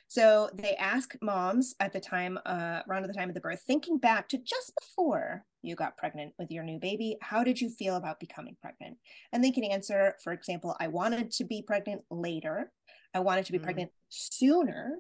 so 0.08 0.50
they 0.54 0.76
ask 0.76 1.14
moms 1.22 1.74
at 1.80 1.92
the 1.92 2.00
time 2.00 2.38
uh, 2.46 2.80
around 2.88 3.02
the 3.02 3.12
time 3.12 3.28
of 3.28 3.34
the 3.34 3.40
birth 3.40 3.62
thinking 3.66 3.98
back 3.98 4.28
to 4.28 4.38
just 4.38 4.72
before 4.80 5.44
you 5.62 5.74
got 5.74 5.96
pregnant 5.96 6.34
with 6.38 6.50
your 6.50 6.62
new 6.62 6.78
baby 6.78 7.16
how 7.20 7.42
did 7.42 7.60
you 7.60 7.70
feel 7.70 7.96
about 7.96 8.20
becoming 8.20 8.56
pregnant? 8.60 8.96
And 9.32 9.42
they 9.42 9.50
can 9.50 9.64
answer 9.64 10.14
for 10.22 10.32
example 10.32 10.76
i 10.78 10.88
wanted 10.88 11.30
to 11.32 11.44
be 11.44 11.62
pregnant 11.62 12.02
later. 12.10 12.70
I 13.14 13.20
wanted 13.20 13.46
to 13.46 13.52
be 13.52 13.58
mm. 13.58 13.62
pregnant 13.62 13.90
sooner. 14.08 14.98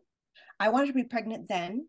I 0.60 0.68
wanted 0.68 0.86
to 0.88 0.92
be 0.92 1.04
pregnant 1.04 1.48
then 1.48 1.88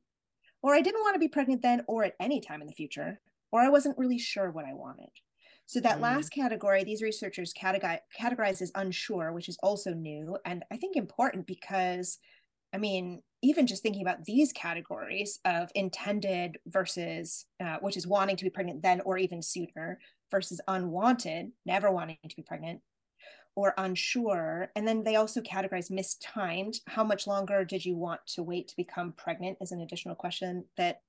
or 0.66 0.74
I 0.74 0.82
didn't 0.82 1.02
want 1.02 1.14
to 1.14 1.20
be 1.20 1.28
pregnant 1.28 1.62
then 1.62 1.84
or 1.86 2.04
at 2.04 2.16
any 2.20 2.42
time 2.42 2.60
in 2.60 2.66
the 2.66 2.74
future, 2.74 3.22
or 3.52 3.62
I 3.62 3.70
wasn't 3.70 4.00
really 4.00 4.18
sure 4.18 4.50
what 4.50 4.66
I 4.66 4.74
wanted. 4.74 5.12
So 5.68 5.80
that 5.82 6.00
mm. 6.00 6.02
last 6.02 6.30
category, 6.30 6.84
these 6.84 7.04
researchers 7.04 7.54
categorize, 7.54 8.00
categorize 8.20 8.64
as 8.64 8.72
unsure, 8.74 9.32
which 9.32 9.48
is 9.48 9.60
also 9.62 9.94
new 9.94 10.38
and 10.44 10.66
I 10.72 10.78
think 10.78 10.96
important 10.96 11.46
because, 11.46 12.18
I 12.74 12.80
mean, 12.80 13.22
even 13.44 13.68
just 13.68 13.84
thinking 13.84 14.02
about 14.02 14.26
these 14.26 14.52
categories 14.54 15.40
of 15.46 15.70
intended 15.76 16.58
versus, 16.66 17.46
uh, 17.64 17.78
which 17.82 17.96
is 17.96 18.08
wanting 18.08 18.36
to 18.38 18.44
be 18.44 18.50
pregnant 18.50 18.82
then 18.82 19.02
or 19.02 19.20
even 19.20 19.44
sooner, 19.44 20.00
versus 20.32 20.60
unwanted, 20.68 21.52
never 21.68 21.92
wanting 21.92 22.18
to 22.28 22.36
be 22.36 22.42
pregnant, 22.42 22.82
or 23.56 23.74
unsure. 23.78 24.72
And 24.76 24.88
then 24.88 25.04
they 25.04 25.16
also 25.16 25.42
categorize 25.42 25.90
mistimed. 25.90 26.80
How 26.88 27.04
much 27.04 27.28
longer 27.28 27.64
did 27.64 27.86
you 27.86 27.96
want 27.96 28.22
to 28.28 28.44
wait 28.44 28.68
to 28.68 28.76
become 28.76 29.14
pregnant? 29.14 29.58
Is 29.62 29.72
an 29.72 29.82
additional 29.82 30.16
question 30.16 30.66
that 30.78 31.02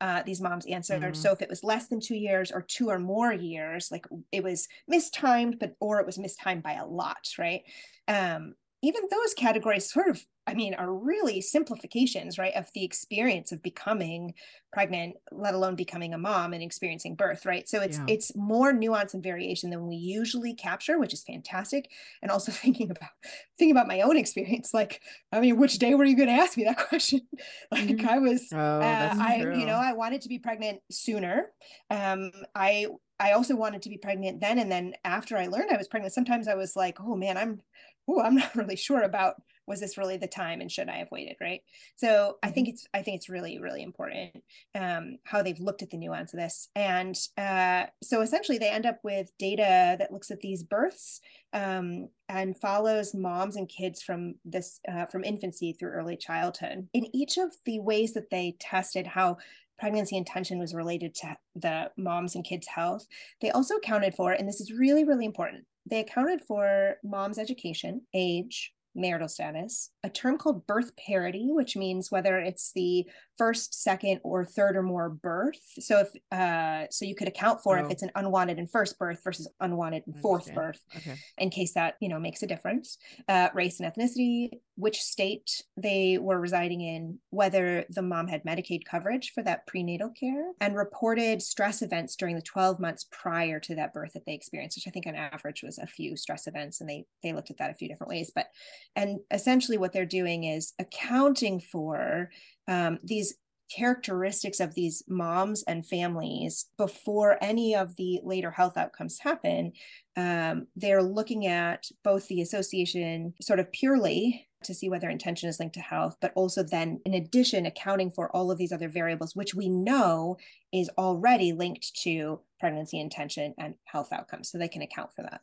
uh, 0.00 0.22
these 0.24 0.40
moms 0.40 0.66
answered. 0.66 1.02
Mm-hmm. 1.02 1.14
So 1.14 1.32
if 1.32 1.42
it 1.42 1.48
was 1.48 1.64
less 1.64 1.88
than 1.88 2.00
two 2.00 2.16
years 2.16 2.50
or 2.52 2.62
two 2.62 2.90
or 2.90 2.98
more 2.98 3.32
years, 3.32 3.88
like 3.90 4.06
it 4.32 4.42
was 4.42 4.68
mistimed, 4.86 5.58
but 5.58 5.74
or 5.80 6.00
it 6.00 6.06
was 6.06 6.18
mistimed 6.18 6.62
by 6.62 6.74
a 6.74 6.86
lot, 6.86 7.28
right? 7.38 7.62
Um, 8.06 8.54
even 8.82 9.02
those 9.10 9.34
categories 9.34 9.90
sort 9.90 10.08
of 10.08 10.24
I 10.46 10.54
mean, 10.54 10.74
are 10.74 10.92
really 10.92 11.40
simplifications, 11.40 12.38
right, 12.38 12.54
of 12.54 12.70
the 12.74 12.84
experience 12.84 13.50
of 13.50 13.62
becoming 13.62 14.34
pregnant, 14.72 15.14
let 15.32 15.54
alone 15.54 15.74
becoming 15.74 16.12
a 16.12 16.18
mom 16.18 16.52
and 16.52 16.62
experiencing 16.62 17.14
birth, 17.14 17.46
right? 17.46 17.66
So 17.68 17.80
it's 17.80 17.98
yeah. 17.98 18.04
it's 18.08 18.36
more 18.36 18.72
nuance 18.72 19.14
and 19.14 19.22
variation 19.22 19.70
than 19.70 19.86
we 19.86 19.96
usually 19.96 20.54
capture, 20.54 20.98
which 20.98 21.14
is 21.14 21.22
fantastic. 21.22 21.88
And 22.20 22.30
also 22.30 22.52
thinking 22.64 22.90
about 22.90 23.10
thinking 23.58 23.74
about 23.74 23.88
my 23.88 24.02
own 24.02 24.16
experience, 24.16 24.74
like, 24.74 25.00
I 25.32 25.40
mean, 25.40 25.56
which 25.56 25.78
day 25.78 25.94
were 25.94 26.04
you 26.04 26.16
going 26.16 26.28
to 26.28 26.34
ask 26.34 26.56
me 26.56 26.64
that 26.64 26.78
question? 26.88 27.22
like, 27.70 27.84
mm-hmm. 27.84 28.08
I 28.08 28.18
was, 28.18 28.48
oh, 28.52 28.58
uh, 28.58 29.14
I 29.18 29.40
true. 29.40 29.58
you 29.58 29.64
know, 29.64 29.76
I 29.76 29.92
wanted 29.94 30.20
to 30.22 30.28
be 30.28 30.38
pregnant 30.38 30.80
sooner. 30.90 31.52
Um, 31.90 32.30
I 32.54 32.86
I 33.18 33.32
also 33.32 33.56
wanted 33.56 33.82
to 33.82 33.88
be 33.88 33.98
pregnant 33.98 34.40
then, 34.40 34.58
and 34.58 34.70
then 34.70 34.94
after 35.04 35.36
I 35.36 35.46
learned 35.46 35.70
I 35.70 35.76
was 35.76 35.88
pregnant, 35.88 36.12
sometimes 36.12 36.48
I 36.48 36.54
was 36.54 36.76
like, 36.76 36.98
oh 37.00 37.14
man, 37.14 37.38
I'm, 37.38 37.60
oh, 38.08 38.20
I'm 38.20 38.34
not 38.34 38.54
really 38.56 38.76
sure 38.76 39.02
about 39.02 39.36
was 39.66 39.80
this 39.80 39.96
really 39.98 40.16
the 40.16 40.26
time 40.26 40.60
and 40.60 40.70
should 40.70 40.88
i 40.88 40.96
have 40.96 41.10
waited 41.10 41.36
right? 41.40 41.60
So 41.96 42.38
i 42.42 42.50
think 42.50 42.68
mm-hmm. 42.68 42.74
it's 42.74 42.86
i 42.94 43.02
think 43.02 43.16
it's 43.16 43.28
really 43.28 43.58
really 43.58 43.82
important 43.82 44.42
um, 44.74 45.18
how 45.24 45.42
they've 45.42 45.60
looked 45.60 45.82
at 45.82 45.90
the 45.90 45.96
nuance 45.96 46.32
of 46.32 46.40
this. 46.40 46.68
And 46.74 47.16
uh, 47.38 47.86
so 48.02 48.20
essentially 48.20 48.58
they 48.58 48.70
end 48.70 48.86
up 48.86 48.98
with 49.02 49.30
data 49.38 49.96
that 49.98 50.12
looks 50.12 50.30
at 50.30 50.40
these 50.40 50.62
births 50.62 51.20
um, 51.52 52.08
and 52.28 52.58
follows 52.60 53.14
moms 53.14 53.56
and 53.56 53.68
kids 53.68 54.02
from 54.02 54.34
this 54.44 54.80
uh, 54.90 55.06
from 55.06 55.24
infancy 55.24 55.72
through 55.72 55.90
early 55.90 56.16
childhood. 56.16 56.88
In 56.92 57.14
each 57.14 57.38
of 57.38 57.54
the 57.64 57.80
ways 57.80 58.14
that 58.14 58.30
they 58.30 58.56
tested 58.60 59.06
how 59.06 59.38
pregnancy 59.78 60.16
intention 60.16 60.58
was 60.58 60.74
related 60.74 61.14
to 61.14 61.36
the 61.56 61.90
moms 61.96 62.36
and 62.36 62.44
kids 62.44 62.68
health 62.68 63.06
they 63.40 63.50
also 63.50 63.74
accounted 63.74 64.14
for 64.14 64.30
and 64.30 64.46
this 64.46 64.60
is 64.60 64.72
really 64.72 65.02
really 65.02 65.24
important 65.24 65.64
they 65.90 65.98
accounted 65.98 66.40
for 66.40 66.94
mom's 67.02 67.40
education 67.40 68.00
age 68.14 68.72
marital 68.94 69.28
status, 69.28 69.90
a 70.04 70.10
term 70.10 70.36
called 70.36 70.66
birth 70.66 70.92
parity, 70.96 71.48
which 71.50 71.76
means 71.76 72.10
whether 72.10 72.38
it's 72.38 72.72
the 72.72 73.06
first, 73.38 73.82
second, 73.82 74.20
or 74.22 74.44
third 74.44 74.76
or 74.76 74.82
more 74.82 75.08
birth. 75.08 75.58
So 75.80 76.00
if 76.00 76.38
uh, 76.38 76.86
so 76.90 77.06
you 77.06 77.16
could 77.16 77.26
account 77.26 77.62
for 77.62 77.78
oh. 77.78 77.84
if 77.84 77.90
it's 77.90 78.02
an 78.02 78.10
unwanted 78.14 78.58
in 78.58 78.66
first 78.66 78.98
birth 78.98 79.22
versus 79.24 79.50
unwanted 79.60 80.04
in 80.06 80.12
fourth 80.20 80.54
birth, 80.54 80.78
okay. 80.94 81.16
in 81.38 81.48
case 81.48 81.72
that 81.72 81.94
you 82.00 82.10
know 82.10 82.20
makes 82.20 82.42
a 82.42 82.46
difference. 82.46 82.98
Uh, 83.28 83.48
race 83.54 83.80
and 83.80 83.92
ethnicity, 83.92 84.50
which 84.76 85.00
state 85.00 85.62
they 85.76 86.18
were 86.18 86.38
residing 86.38 86.82
in, 86.82 87.18
whether 87.30 87.86
the 87.88 88.02
mom 88.02 88.28
had 88.28 88.44
Medicaid 88.44 88.84
coverage 88.84 89.32
for 89.34 89.42
that 89.42 89.66
prenatal 89.66 90.10
care, 90.10 90.52
and 90.60 90.76
reported 90.76 91.40
stress 91.40 91.80
events 91.80 92.14
during 92.14 92.36
the 92.36 92.42
12 92.42 92.78
months 92.78 93.06
prior 93.10 93.58
to 93.58 93.74
that 93.74 93.94
birth 93.94 94.12
that 94.12 94.26
they 94.26 94.34
experienced, 94.34 94.76
which 94.76 94.86
I 94.86 94.90
think 94.90 95.06
on 95.06 95.14
average 95.14 95.62
was 95.62 95.78
a 95.78 95.86
few 95.86 96.14
stress 96.14 96.46
events, 96.46 96.82
and 96.82 96.90
they 96.90 97.06
they 97.22 97.32
looked 97.32 97.50
at 97.50 97.56
that 97.56 97.70
a 97.70 97.74
few 97.74 97.88
different 97.88 98.10
ways. 98.10 98.30
But 98.34 98.48
and 98.94 99.20
essentially 99.30 99.78
what 99.78 99.93
they're 99.94 100.04
doing 100.04 100.44
is 100.44 100.74
accounting 100.78 101.58
for 101.60 102.30
um, 102.68 102.98
these 103.02 103.34
characteristics 103.74 104.60
of 104.60 104.74
these 104.74 105.02
moms 105.08 105.62
and 105.62 105.86
families 105.86 106.66
before 106.76 107.38
any 107.40 107.74
of 107.74 107.96
the 107.96 108.20
later 108.22 108.50
health 108.50 108.76
outcomes 108.76 109.18
happen 109.20 109.72
um, 110.16 110.66
they're 110.76 111.02
looking 111.02 111.46
at 111.46 111.88
both 112.02 112.28
the 112.28 112.42
association 112.42 113.32
sort 113.40 113.58
of 113.58 113.72
purely 113.72 114.46
to 114.64 114.74
see 114.74 114.88
whether 114.88 115.08
intention 115.08 115.48
is 115.48 115.60
linked 115.60 115.74
to 115.74 115.80
health, 115.80 116.16
but 116.20 116.32
also 116.34 116.62
then, 116.62 117.00
in 117.04 117.14
addition, 117.14 117.66
accounting 117.66 118.10
for 118.10 118.34
all 118.34 118.50
of 118.50 118.58
these 118.58 118.72
other 118.72 118.88
variables, 118.88 119.36
which 119.36 119.54
we 119.54 119.68
know 119.68 120.36
is 120.72 120.90
already 120.98 121.52
linked 121.52 121.94
to 122.02 122.40
pregnancy 122.64 122.98
intention 122.98 123.52
and 123.58 123.74
health 123.84 124.10
outcomes. 124.10 124.50
So 124.50 124.56
they 124.56 124.68
can 124.68 124.80
account 124.80 125.10
for 125.14 125.20
that. 125.20 125.42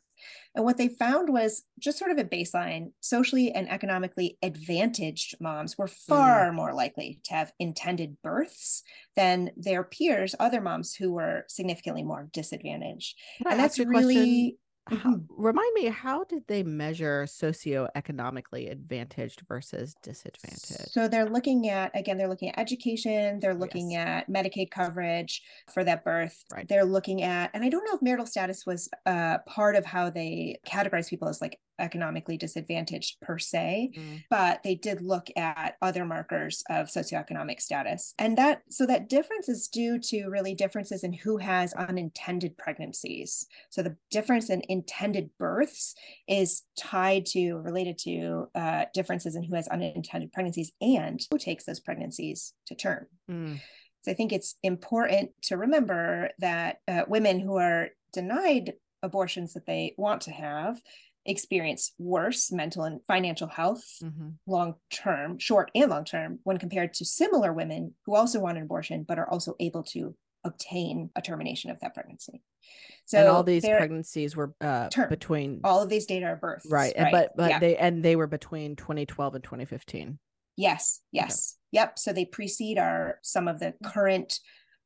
And 0.56 0.64
what 0.64 0.76
they 0.76 0.88
found 0.88 1.28
was 1.28 1.62
just 1.78 1.98
sort 1.98 2.10
of 2.10 2.18
a 2.18 2.24
baseline 2.24 2.90
socially 2.98 3.52
and 3.52 3.70
economically 3.70 4.38
advantaged 4.42 5.36
moms 5.40 5.78
were 5.78 5.86
far 5.86 6.50
mm. 6.50 6.54
more 6.54 6.74
likely 6.74 7.20
to 7.26 7.34
have 7.34 7.52
intended 7.60 8.16
births 8.24 8.82
than 9.14 9.52
their 9.56 9.84
peers, 9.84 10.34
other 10.40 10.60
moms 10.60 10.96
who 10.96 11.12
were 11.12 11.44
significantly 11.48 12.02
more 12.02 12.28
disadvantaged. 12.32 13.14
and 13.48 13.60
that's 13.60 13.78
really 13.78 14.56
how, 14.58 14.61
mm-hmm. 14.90 15.14
remind 15.28 15.72
me, 15.74 15.86
how 15.86 16.24
did 16.24 16.42
they 16.48 16.62
measure 16.62 17.24
socioeconomically 17.24 18.70
advantaged 18.70 19.42
versus 19.48 19.94
disadvantaged? 20.02 20.90
So 20.90 21.08
they're 21.08 21.28
looking 21.28 21.68
at, 21.68 21.90
again, 21.94 22.18
they're 22.18 22.28
looking 22.28 22.50
at 22.50 22.58
education, 22.58 23.40
they're 23.40 23.54
looking 23.54 23.92
yes. 23.92 24.24
at 24.28 24.30
Medicaid 24.30 24.70
coverage 24.70 25.42
for 25.72 25.84
that 25.84 26.04
birth. 26.04 26.44
Right. 26.52 26.68
They're 26.68 26.84
looking 26.84 27.22
at, 27.22 27.50
and 27.54 27.64
I 27.64 27.68
don't 27.68 27.84
know 27.84 27.94
if 27.94 28.02
marital 28.02 28.26
status 28.26 28.66
was 28.66 28.88
uh, 29.06 29.38
part 29.46 29.76
of 29.76 29.84
how 29.84 30.10
they 30.10 30.58
categorize 30.66 31.08
people 31.08 31.28
as 31.28 31.40
like 31.40 31.58
economically 31.82 32.36
disadvantaged 32.36 33.20
per 33.20 33.38
se, 33.38 33.92
mm. 33.96 34.24
but 34.30 34.62
they 34.62 34.74
did 34.74 35.02
look 35.02 35.28
at 35.36 35.76
other 35.82 36.04
markers 36.04 36.62
of 36.70 36.86
socioeconomic 36.86 37.60
status. 37.60 38.14
And 38.18 38.38
that, 38.38 38.62
so 38.70 38.86
that 38.86 39.08
difference 39.08 39.48
is 39.48 39.68
due 39.68 39.98
to 39.98 40.28
really 40.28 40.54
differences 40.54 41.04
in 41.04 41.12
who 41.12 41.36
has 41.38 41.74
unintended 41.74 42.56
pregnancies. 42.56 43.46
So 43.70 43.82
the 43.82 43.96
difference 44.10 44.48
in 44.48 44.62
intended 44.68 45.30
births 45.38 45.94
is 46.28 46.62
tied 46.78 47.26
to, 47.26 47.56
related 47.56 47.98
to 47.98 48.48
uh, 48.54 48.84
differences 48.94 49.36
in 49.36 49.42
who 49.42 49.56
has 49.56 49.68
unintended 49.68 50.32
pregnancies 50.32 50.72
and 50.80 51.20
who 51.30 51.38
takes 51.38 51.64
those 51.64 51.80
pregnancies 51.80 52.54
to 52.66 52.74
term. 52.74 53.06
Mm. 53.30 53.60
So 54.02 54.10
I 54.10 54.14
think 54.14 54.32
it's 54.32 54.56
important 54.62 55.30
to 55.44 55.56
remember 55.56 56.30
that 56.40 56.78
uh, 56.88 57.02
women 57.06 57.38
who 57.38 57.56
are 57.56 57.88
denied 58.12 58.74
abortions 59.02 59.54
that 59.54 59.66
they 59.66 59.94
want 59.96 60.22
to 60.22 60.30
have 60.30 60.80
experience 61.24 61.92
worse 61.98 62.50
mental 62.50 62.84
and 62.84 63.00
financial 63.06 63.48
health 63.48 63.84
mm-hmm. 64.02 64.30
long 64.46 64.74
term, 64.90 65.38
short 65.38 65.70
and 65.74 65.90
long 65.90 66.04
term, 66.04 66.40
when 66.44 66.58
compared 66.58 66.94
to 66.94 67.04
similar 67.04 67.52
women 67.52 67.94
who 68.06 68.14
also 68.14 68.40
want 68.40 68.56
an 68.56 68.64
abortion 68.64 69.04
but 69.06 69.18
are 69.18 69.28
also 69.28 69.54
able 69.60 69.82
to 69.82 70.14
obtain 70.44 71.10
a 71.14 71.22
termination 71.22 71.70
of 71.70 71.78
that 71.80 71.94
pregnancy. 71.94 72.42
So 73.04 73.18
and 73.18 73.28
all 73.28 73.42
these 73.42 73.64
pregnancies 73.64 74.36
were 74.36 74.54
uh, 74.60 74.88
term. 74.88 75.08
between 75.08 75.60
all 75.64 75.82
of 75.82 75.88
these 75.88 76.06
data 76.06 76.26
are 76.26 76.36
births, 76.36 76.66
right? 76.70 76.94
right? 76.98 77.12
But 77.12 77.36
but 77.36 77.50
yeah. 77.50 77.58
they 77.58 77.76
and 77.76 78.02
they 78.02 78.16
were 78.16 78.26
between 78.26 78.76
2012 78.76 79.34
and 79.34 79.44
2015. 79.44 80.18
Yes, 80.56 81.00
yes, 81.10 81.56
okay. 81.56 81.80
yep. 81.80 81.98
So 81.98 82.12
they 82.12 82.24
precede 82.24 82.78
our 82.78 83.18
some 83.22 83.48
of 83.48 83.58
the 83.58 83.74
current 83.84 84.38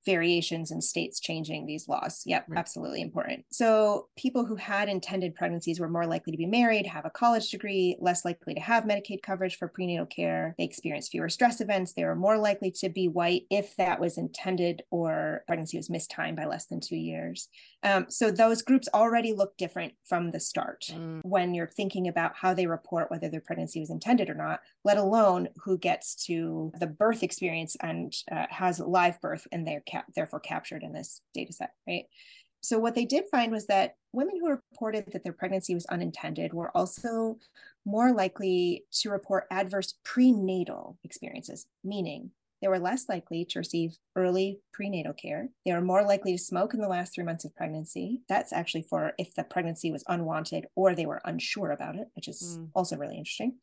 variations 0.07 0.71
in 0.71 0.81
states 0.81 1.21
changing 1.21 1.67
these 1.67 1.89
laws. 1.89 2.23
Yep, 2.25 2.47
right. 2.49 2.59
absolutely 2.59 3.03
important. 3.03 3.45
So, 3.51 4.09
people 4.17 4.47
who 4.47 4.57
had 4.57 4.89
intended 4.89 5.35
pregnancies 5.35 5.79
were 5.79 5.89
more 5.89 6.07
likely 6.07 6.31
to 6.31 6.39
be 6.39 6.47
married, 6.47 6.87
have 6.87 7.05
a 7.05 7.11
college 7.11 7.51
degree, 7.51 7.97
less 8.01 8.25
likely 8.25 8.55
to 8.55 8.61
have 8.61 8.85
Medicaid 8.85 9.23
coverage 9.23 9.57
for 9.57 9.69
prenatal 9.69 10.07
care. 10.07 10.55
They 10.57 10.65
experienced 10.65 11.11
fewer 11.11 11.29
stress 11.29 11.61
events. 11.61 11.93
They 11.93 12.05
were 12.05 12.17
more 12.17 12.39
likely 12.39 12.71
to 12.71 12.89
be 12.89 13.09
white 13.09 13.43
if 13.51 13.77
that 13.77 14.01
was 14.01 14.17
intended 14.17 14.83
or 14.91 15.43
pregnancy 15.47 15.77
was 15.77 15.91
mistimed 15.91 16.37
by 16.37 16.47
less 16.47 16.67
than 16.67 16.81
two 16.81 16.97
years. 16.97 17.49
Um, 17.83 18.07
so, 18.09 18.31
those 18.31 18.63
groups 18.63 18.89
already 18.95 19.35
look 19.35 19.57
different 19.59 19.93
from 20.05 20.31
the 20.31 20.41
start 20.41 20.87
mm. 20.91 21.21
when 21.23 21.53
you're 21.53 21.67
thinking 21.67 22.09
about 22.09 22.33
how 22.37 22.55
they 22.55 22.67
report 22.67 23.11
whether 23.11 23.29
their 23.29 23.41
pregnancy 23.41 23.81
was 23.81 23.91
intended 23.91 24.31
or 24.31 24.35
not, 24.35 24.61
let 24.85 24.97
alone 24.97 25.49
who 25.65 25.77
gets 25.77 26.15
to 26.27 26.73
the 26.79 26.87
birth 26.87 27.23
experience 27.23 27.77
and 27.83 28.15
uh, 28.31 28.47
has 28.49 28.81
live 28.81 29.21
birth 29.21 29.47
in 29.53 29.67
they're 29.67 29.83
cap- 29.97 30.07
therefore 30.15 30.41
captured 30.41 30.83
in 30.83 30.93
this 30.93 31.21
data 31.35 31.53
set, 31.53 31.73
right? 31.87 32.05
So 32.61 32.79
what 32.79 32.95
they 32.95 33.05
did 33.05 33.25
find 33.31 33.53
was 33.53 33.67
that 33.67 33.95
women 34.13 34.39
who 34.41 34.49
reported 34.49 35.07
that 35.13 35.23
their 35.23 35.33
pregnancy 35.33 35.75
was 35.75 35.87
unintended 35.87 36.53
were 36.53 36.77
also 36.77 37.39
more 37.85 38.13
likely 38.13 38.85
to 38.91 39.11
report 39.11 39.47
adverse 39.51 39.95
prenatal 40.05 40.99
experiences, 41.05 41.67
meaning 41.85 42.31
they 42.61 42.69
were 42.69 42.79
less 42.79 43.09
likely 43.09 43.45
to 43.51 43.59
receive 43.59 43.97
early 44.15 44.61
prenatal 44.73 45.13
care. 45.13 45.49
They 45.65 45.73
were 45.73 45.81
more 45.81 46.05
likely 46.05 46.33
to 46.33 46.39
smoke 46.39 46.75
in 46.75 46.81
the 46.81 46.89
last 46.89 47.15
three 47.15 47.25
months 47.25 47.45
of 47.45 47.55
pregnancy. 47.55 48.23
That's 48.29 48.53
actually 48.53 48.83
for 48.89 49.13
if 49.19 49.35
the 49.35 49.45
pregnancy 49.45 49.93
was 49.93 50.05
unwanted 50.09 50.67
or 50.75 50.95
they 50.95 51.07
were 51.07 51.21
unsure 51.25 51.71
about 51.71 51.97
it, 51.97 52.09
which 52.15 52.29
is 52.29 52.59
mm. 52.59 52.69
also 52.75 52.97
really 52.97 53.19
interesting. 53.19 53.57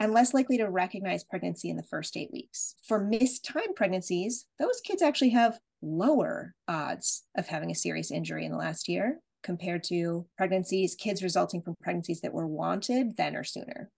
And 0.00 0.12
less 0.12 0.34
likely 0.34 0.58
to 0.58 0.68
recognize 0.68 1.24
pregnancy 1.24 1.70
in 1.70 1.76
the 1.76 1.84
first 1.84 2.16
eight 2.16 2.30
weeks. 2.32 2.74
For 2.86 2.98
missed 2.98 3.22
mistimed 3.22 3.76
pregnancies, 3.76 4.46
those 4.58 4.80
kids 4.84 5.02
actually 5.02 5.30
have 5.30 5.58
lower 5.80 6.54
odds 6.68 7.24
of 7.36 7.46
having 7.46 7.70
a 7.70 7.74
serious 7.74 8.10
injury 8.10 8.44
in 8.44 8.52
the 8.52 8.58
last 8.58 8.88
year 8.88 9.20
compared 9.42 9.82
to 9.84 10.26
pregnancies, 10.36 10.94
kids 10.94 11.22
resulting 11.22 11.62
from 11.62 11.74
pregnancies 11.82 12.20
that 12.20 12.32
were 12.32 12.46
wanted 12.46 13.16
then 13.16 13.36
or 13.36 13.44
sooner. 13.44 13.90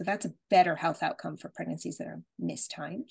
So 0.00 0.04
that's 0.04 0.24
a 0.24 0.32
better 0.48 0.76
health 0.76 1.02
outcome 1.02 1.36
for 1.36 1.50
pregnancies 1.50 1.98
that 1.98 2.06
are 2.06 2.22
mistimed. 2.38 3.10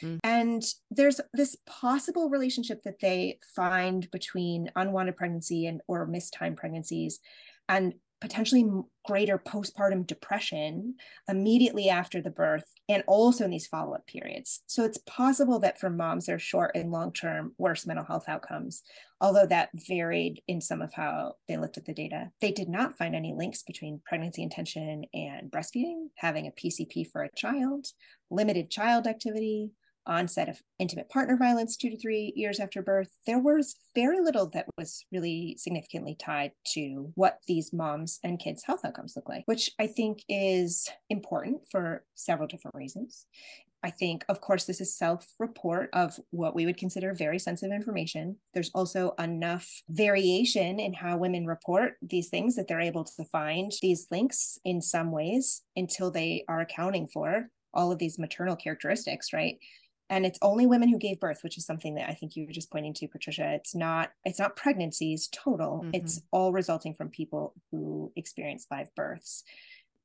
Mm. 0.00 0.18
And 0.22 0.62
there's 0.88 1.20
this 1.34 1.56
possible 1.66 2.30
relationship 2.30 2.84
that 2.84 3.00
they 3.00 3.40
find 3.56 4.08
between 4.12 4.70
unwanted 4.76 5.16
pregnancy 5.16 5.66
and 5.66 5.80
or 5.88 6.06
mistimed 6.06 6.56
pregnancies 6.56 7.18
and 7.68 7.94
potentially 8.20 8.68
greater 9.06 9.38
postpartum 9.38 10.06
depression 10.06 10.94
immediately 11.28 11.88
after 11.88 12.20
the 12.20 12.30
birth 12.30 12.64
and 12.88 13.02
also 13.06 13.44
in 13.44 13.50
these 13.50 13.66
follow-up 13.66 14.06
periods. 14.06 14.62
So 14.66 14.84
it's 14.84 14.98
possible 15.06 15.58
that 15.60 15.78
for 15.78 15.88
moms 15.90 16.26
there 16.26 16.36
are 16.36 16.40
short 16.40 16.72
and 16.74 16.90
long-term 16.90 17.54
worse 17.58 17.86
mental 17.86 18.04
health 18.04 18.24
outcomes 18.28 18.82
although 19.20 19.46
that 19.46 19.70
varied 19.88 20.42
in 20.46 20.60
some 20.60 20.80
of 20.80 20.92
how 20.94 21.34
they 21.48 21.56
looked 21.56 21.76
at 21.76 21.84
the 21.84 21.94
data 21.94 22.30
they 22.40 22.52
did 22.52 22.68
not 22.68 22.96
find 22.96 23.14
any 23.14 23.34
links 23.34 23.62
between 23.62 24.00
pregnancy 24.04 24.42
intention 24.42 25.04
and 25.12 25.50
breastfeeding 25.50 26.06
having 26.16 26.46
a 26.46 26.50
pcp 26.52 27.06
for 27.10 27.22
a 27.22 27.34
child 27.34 27.86
limited 28.30 28.70
child 28.70 29.06
activity 29.06 29.70
onset 30.08 30.48
of 30.48 30.60
intimate 30.78 31.08
partner 31.08 31.36
violence 31.36 31.76
two 31.76 31.90
to 31.90 31.98
three 31.98 32.32
years 32.34 32.58
after 32.58 32.82
birth, 32.82 33.10
there 33.26 33.38
was 33.38 33.76
very 33.94 34.20
little 34.20 34.48
that 34.50 34.66
was 34.76 35.04
really 35.12 35.56
significantly 35.58 36.16
tied 36.18 36.52
to 36.72 37.12
what 37.14 37.38
these 37.46 37.72
moms 37.72 38.18
and 38.24 38.40
kids' 38.40 38.64
health 38.64 38.84
outcomes 38.84 39.14
look 39.14 39.28
like, 39.28 39.42
which 39.46 39.70
I 39.78 39.86
think 39.86 40.22
is 40.28 40.88
important 41.10 41.60
for 41.70 42.04
several 42.14 42.48
different 42.48 42.74
reasons. 42.74 43.26
I 43.82 43.90
think, 43.90 44.24
of 44.28 44.40
course, 44.40 44.64
this 44.64 44.80
is 44.80 44.96
self 44.96 45.26
report 45.38 45.90
of 45.92 46.18
what 46.30 46.54
we 46.54 46.66
would 46.66 46.76
consider 46.76 47.14
very 47.14 47.38
sensitive 47.38 47.74
information. 47.74 48.36
There's 48.52 48.72
also 48.74 49.14
enough 49.20 49.68
variation 49.88 50.80
in 50.80 50.94
how 50.94 51.16
women 51.16 51.46
report 51.46 51.94
these 52.02 52.28
things 52.28 52.56
that 52.56 52.66
they're 52.66 52.80
able 52.80 53.04
to 53.04 53.24
find 53.26 53.70
these 53.80 54.08
links 54.10 54.58
in 54.64 54.82
some 54.82 55.12
ways 55.12 55.62
until 55.76 56.10
they 56.10 56.44
are 56.48 56.60
accounting 56.60 57.06
for 57.06 57.50
all 57.72 57.92
of 57.92 57.98
these 57.98 58.18
maternal 58.18 58.56
characteristics, 58.56 59.32
right? 59.32 59.58
And 60.10 60.24
it's 60.24 60.38
only 60.42 60.66
women 60.66 60.88
who 60.88 60.98
gave 60.98 61.20
birth 61.20 61.40
which 61.42 61.58
is 61.58 61.66
something 61.66 61.94
that 61.94 62.08
i 62.08 62.14
think 62.14 62.36
you 62.36 62.46
were 62.46 62.52
just 62.52 62.70
pointing 62.70 62.94
to 62.94 63.08
patricia. 63.08 63.52
It's 63.54 63.74
not 63.74 64.10
it's 64.24 64.38
not 64.38 64.56
pregnancies 64.56 65.28
total. 65.28 65.80
Mm-hmm. 65.80 65.90
it's 65.94 66.22
all 66.30 66.52
resulting 66.52 66.94
from 66.94 67.08
people 67.08 67.54
who 67.70 68.12
experience 68.16 68.66
live 68.70 68.94
births. 68.94 69.44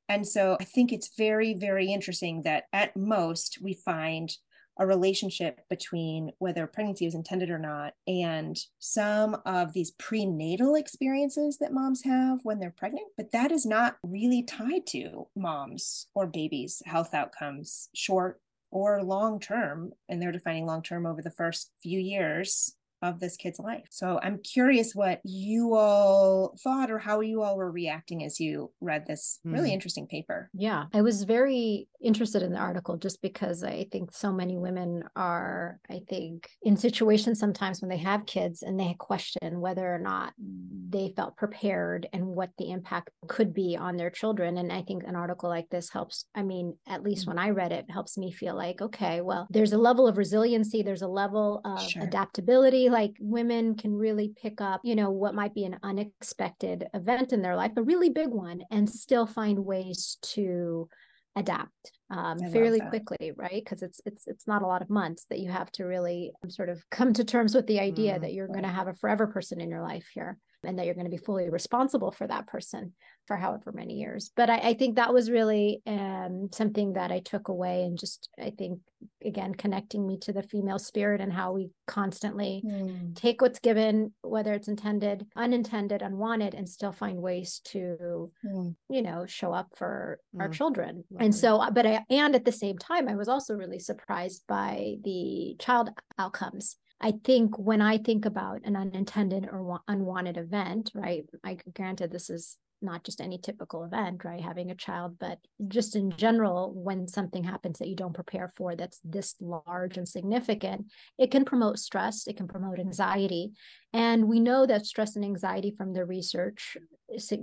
And 0.08 0.26
so 0.26 0.56
i 0.60 0.64
think 0.64 0.92
it's 0.92 1.16
very 1.16 1.54
very 1.54 1.92
interesting 1.92 2.42
that 2.42 2.64
at 2.72 2.96
most 2.96 3.58
we 3.62 3.74
find 3.74 4.36
a 4.78 4.86
relationship 4.86 5.60
between 5.70 6.32
whether 6.38 6.66
pregnancy 6.66 7.04
was 7.04 7.14
intended 7.14 7.50
or 7.50 7.58
not 7.58 7.94
and 8.06 8.58
some 8.78 9.36
of 9.46 9.72
these 9.72 9.92
prenatal 9.92 10.74
experiences 10.74 11.58
that 11.58 11.72
moms 11.72 12.02
have 12.02 12.40
when 12.42 12.58
they're 12.58 12.74
pregnant. 12.76 13.06
But 13.16 13.30
that 13.32 13.52
is 13.52 13.64
not 13.64 13.96
really 14.02 14.42
tied 14.42 14.86
to 14.88 15.28
moms 15.36 16.08
or 16.14 16.26
babies 16.26 16.82
health 16.86 17.14
outcomes 17.14 17.88
short 17.94 18.40
or 18.74 19.04
long 19.04 19.38
term 19.38 19.92
and 20.08 20.20
they're 20.20 20.32
defining 20.32 20.66
long 20.66 20.82
term 20.82 21.06
over 21.06 21.22
the 21.22 21.30
first 21.30 21.70
few 21.80 22.00
years 22.00 22.74
of 23.04 23.20
this 23.20 23.36
kid's 23.36 23.58
life. 23.58 23.84
So 23.90 24.18
I'm 24.22 24.38
curious 24.38 24.94
what 24.94 25.20
you 25.24 25.74
all 25.74 26.56
thought 26.62 26.90
or 26.90 26.98
how 26.98 27.20
you 27.20 27.42
all 27.42 27.56
were 27.56 27.70
reacting 27.70 28.24
as 28.24 28.40
you 28.40 28.72
read 28.80 29.06
this 29.06 29.40
really 29.44 29.70
mm. 29.70 29.74
interesting 29.74 30.06
paper. 30.06 30.50
Yeah, 30.54 30.84
I 30.92 31.02
was 31.02 31.24
very 31.24 31.88
interested 32.02 32.42
in 32.42 32.52
the 32.52 32.58
article 32.58 32.96
just 32.96 33.20
because 33.22 33.62
I 33.62 33.86
think 33.92 34.12
so 34.12 34.32
many 34.32 34.56
women 34.56 35.04
are, 35.16 35.80
I 35.90 36.00
think, 36.08 36.48
in 36.62 36.76
situations 36.76 37.38
sometimes 37.38 37.80
when 37.80 37.90
they 37.90 37.98
have 37.98 38.26
kids 38.26 38.62
and 38.62 38.78
they 38.80 38.94
question 38.98 39.60
whether 39.60 39.94
or 39.94 39.98
not 39.98 40.32
they 40.38 41.12
felt 41.16 41.36
prepared 41.36 42.08
and 42.12 42.26
what 42.26 42.50
the 42.58 42.70
impact 42.70 43.10
could 43.28 43.52
be 43.52 43.76
on 43.76 43.96
their 43.96 44.10
children. 44.10 44.58
And 44.58 44.72
I 44.72 44.82
think 44.82 45.04
an 45.04 45.16
article 45.16 45.48
like 45.48 45.68
this 45.70 45.90
helps. 45.90 46.26
I 46.34 46.42
mean, 46.42 46.76
at 46.86 47.02
least 47.02 47.24
mm. 47.24 47.28
when 47.28 47.38
I 47.38 47.50
read 47.50 47.72
it, 47.72 47.86
helps 47.90 48.16
me 48.16 48.32
feel 48.32 48.54
like, 48.54 48.80
okay, 48.80 49.20
well, 49.20 49.46
there's 49.50 49.72
a 49.72 49.78
level 49.78 50.06
of 50.06 50.16
resiliency, 50.16 50.82
there's 50.82 51.02
a 51.02 51.08
level 51.08 51.60
of 51.64 51.82
sure. 51.82 52.02
adaptability 52.02 52.88
like 52.94 53.16
women 53.18 53.74
can 53.74 53.92
really 53.92 54.32
pick 54.40 54.60
up, 54.60 54.80
you 54.84 54.94
know, 54.94 55.10
what 55.10 55.34
might 55.34 55.52
be 55.52 55.64
an 55.64 55.78
unexpected 55.82 56.86
event 56.94 57.32
in 57.32 57.42
their 57.42 57.56
life, 57.56 57.72
a 57.76 57.82
really 57.82 58.08
big 58.08 58.28
one, 58.28 58.62
and 58.70 58.88
still 58.88 59.26
find 59.26 59.58
ways 59.58 60.16
to 60.22 60.88
adapt 61.34 61.90
um, 62.10 62.38
fairly 62.52 62.78
quickly, 62.78 63.32
right? 63.36 63.62
Because 63.64 63.82
it's 63.82 64.00
it's 64.06 64.28
it's 64.28 64.46
not 64.46 64.62
a 64.62 64.66
lot 64.66 64.80
of 64.80 64.90
months 64.90 65.26
that 65.28 65.40
you 65.40 65.50
have 65.50 65.72
to 65.72 65.84
really 65.84 66.30
sort 66.48 66.68
of 66.68 66.88
come 66.88 67.12
to 67.14 67.24
terms 67.24 67.52
with 67.52 67.66
the 67.66 67.80
idea 67.80 68.14
mm, 68.14 68.20
that 68.20 68.32
you're 68.32 68.46
right. 68.46 68.52
going 68.52 68.64
to 68.64 68.78
have 68.78 68.86
a 68.86 68.94
forever 68.94 69.26
person 69.26 69.60
in 69.60 69.68
your 69.68 69.82
life 69.82 70.06
here 70.14 70.38
and 70.66 70.78
that 70.78 70.86
you're 70.86 70.94
going 70.94 71.06
to 71.06 71.10
be 71.10 71.16
fully 71.16 71.48
responsible 71.48 72.10
for 72.10 72.26
that 72.26 72.46
person 72.46 72.92
for 73.26 73.36
however 73.36 73.72
many 73.72 73.94
years. 73.94 74.30
But 74.36 74.50
I, 74.50 74.56
I 74.58 74.74
think 74.74 74.96
that 74.96 75.14
was 75.14 75.30
really 75.30 75.80
um, 75.86 76.50
something 76.52 76.92
that 76.94 77.10
I 77.10 77.20
took 77.20 77.48
away 77.48 77.84
and 77.84 77.98
just, 77.98 78.28
I 78.38 78.50
think, 78.50 78.80
again, 79.24 79.54
connecting 79.54 80.06
me 80.06 80.18
to 80.18 80.32
the 80.32 80.42
female 80.42 80.78
spirit 80.78 81.20
and 81.20 81.32
how 81.32 81.52
we 81.52 81.70
constantly 81.86 82.62
mm. 82.64 83.14
take 83.16 83.40
what's 83.40 83.60
given, 83.60 84.12
whether 84.22 84.52
it's 84.52 84.68
intended, 84.68 85.26
unintended, 85.36 86.02
unwanted, 86.02 86.54
and 86.54 86.68
still 86.68 86.92
find 86.92 87.18
ways 87.22 87.60
to, 87.64 88.30
mm. 88.44 88.74
you 88.90 89.02
know, 89.02 89.24
show 89.26 89.52
up 89.52 89.68
for 89.74 90.18
mm. 90.36 90.42
our 90.42 90.48
children. 90.48 91.04
And 91.18 91.34
so, 91.34 91.66
but 91.72 91.86
I, 91.86 92.04
and 92.10 92.34
at 92.34 92.44
the 92.44 92.52
same 92.52 92.76
time, 92.76 93.08
I 93.08 93.14
was 93.14 93.28
also 93.28 93.54
really 93.54 93.78
surprised 93.78 94.44
by 94.46 94.96
the 95.02 95.56
child 95.58 95.90
outcomes 96.18 96.76
I 97.00 97.14
think 97.24 97.58
when 97.58 97.80
I 97.80 97.98
think 97.98 98.24
about 98.24 98.60
an 98.64 98.76
unintended 98.76 99.48
or 99.50 99.80
unwanted 99.88 100.36
event, 100.36 100.90
right? 100.94 101.24
I 101.42 101.58
granted 101.74 102.10
this 102.10 102.30
is 102.30 102.56
not 102.84 103.02
just 103.02 103.20
any 103.20 103.38
typical 103.38 103.84
event, 103.84 104.24
right? 104.24 104.40
Having 104.40 104.70
a 104.70 104.76
child, 104.76 105.18
but 105.18 105.38
just 105.68 105.96
in 105.96 106.10
general, 106.12 106.72
when 106.74 107.08
something 107.08 107.42
happens 107.42 107.78
that 107.78 107.88
you 107.88 107.96
don't 107.96 108.12
prepare 108.12 108.52
for 108.56 108.76
that's 108.76 109.00
this 109.02 109.34
large 109.40 109.96
and 109.96 110.06
significant, 110.06 110.86
it 111.18 111.30
can 111.30 111.44
promote 111.44 111.78
stress, 111.78 112.26
it 112.26 112.36
can 112.36 112.46
promote 112.46 112.78
anxiety. 112.78 113.52
And 113.92 114.28
we 114.28 114.38
know 114.38 114.66
that 114.66 114.86
stress 114.86 115.16
and 115.16 115.24
anxiety 115.24 115.74
from 115.76 115.92
the 115.92 116.04
research 116.04 116.76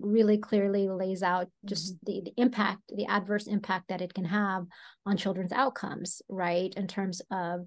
really 0.01 0.37
clearly 0.37 0.87
lays 0.87 1.23
out 1.23 1.47
just 1.65 1.95
mm-hmm. 1.95 2.05
the, 2.05 2.21
the 2.25 2.41
impact, 2.41 2.81
the 2.89 3.05
adverse 3.07 3.47
impact 3.47 3.89
that 3.89 4.01
it 4.01 4.13
can 4.13 4.25
have 4.25 4.65
on 5.05 5.17
children's 5.17 5.51
outcomes, 5.51 6.21
right? 6.29 6.73
In 6.75 6.87
terms 6.87 7.21
of 7.31 7.65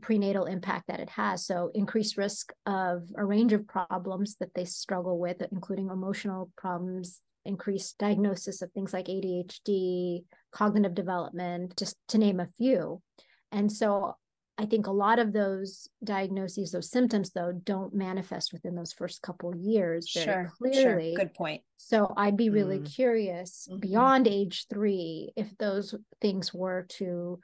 prenatal 0.00 0.44
impact 0.44 0.88
that 0.88 1.00
it 1.00 1.10
has. 1.10 1.44
So, 1.46 1.70
increased 1.74 2.16
risk 2.16 2.52
of 2.66 3.08
a 3.16 3.24
range 3.24 3.52
of 3.52 3.66
problems 3.66 4.36
that 4.40 4.54
they 4.54 4.64
struggle 4.64 5.18
with, 5.18 5.42
including 5.52 5.90
emotional 5.90 6.50
problems, 6.56 7.20
increased 7.44 7.98
diagnosis 7.98 8.62
of 8.62 8.72
things 8.72 8.92
like 8.92 9.06
ADHD, 9.06 10.24
cognitive 10.52 10.94
development, 10.94 11.76
just 11.76 11.96
to 12.08 12.18
name 12.18 12.40
a 12.40 12.48
few. 12.58 13.02
And 13.52 13.70
so, 13.70 14.16
I 14.58 14.64
think 14.64 14.86
a 14.86 14.92
lot 14.92 15.18
of 15.18 15.34
those 15.34 15.88
diagnoses, 16.02 16.72
those 16.72 16.90
symptoms, 16.90 17.30
though, 17.30 17.52
don't 17.52 17.94
manifest 17.94 18.54
within 18.54 18.74
those 18.74 18.92
first 18.92 19.20
couple 19.20 19.54
years 19.54 20.10
very 20.14 20.24
sure, 20.24 20.52
clearly. 20.56 21.10
Sure. 21.14 21.24
Good 21.24 21.34
point. 21.34 21.62
So 21.76 22.12
I'd 22.16 22.38
be 22.38 22.48
really 22.48 22.78
mm. 22.78 22.94
curious 22.94 23.68
mm-hmm. 23.70 23.80
beyond 23.80 24.26
age 24.26 24.66
three 24.70 25.32
if 25.36 25.56
those 25.58 25.94
things 26.22 26.54
were 26.54 26.86
to 26.88 27.38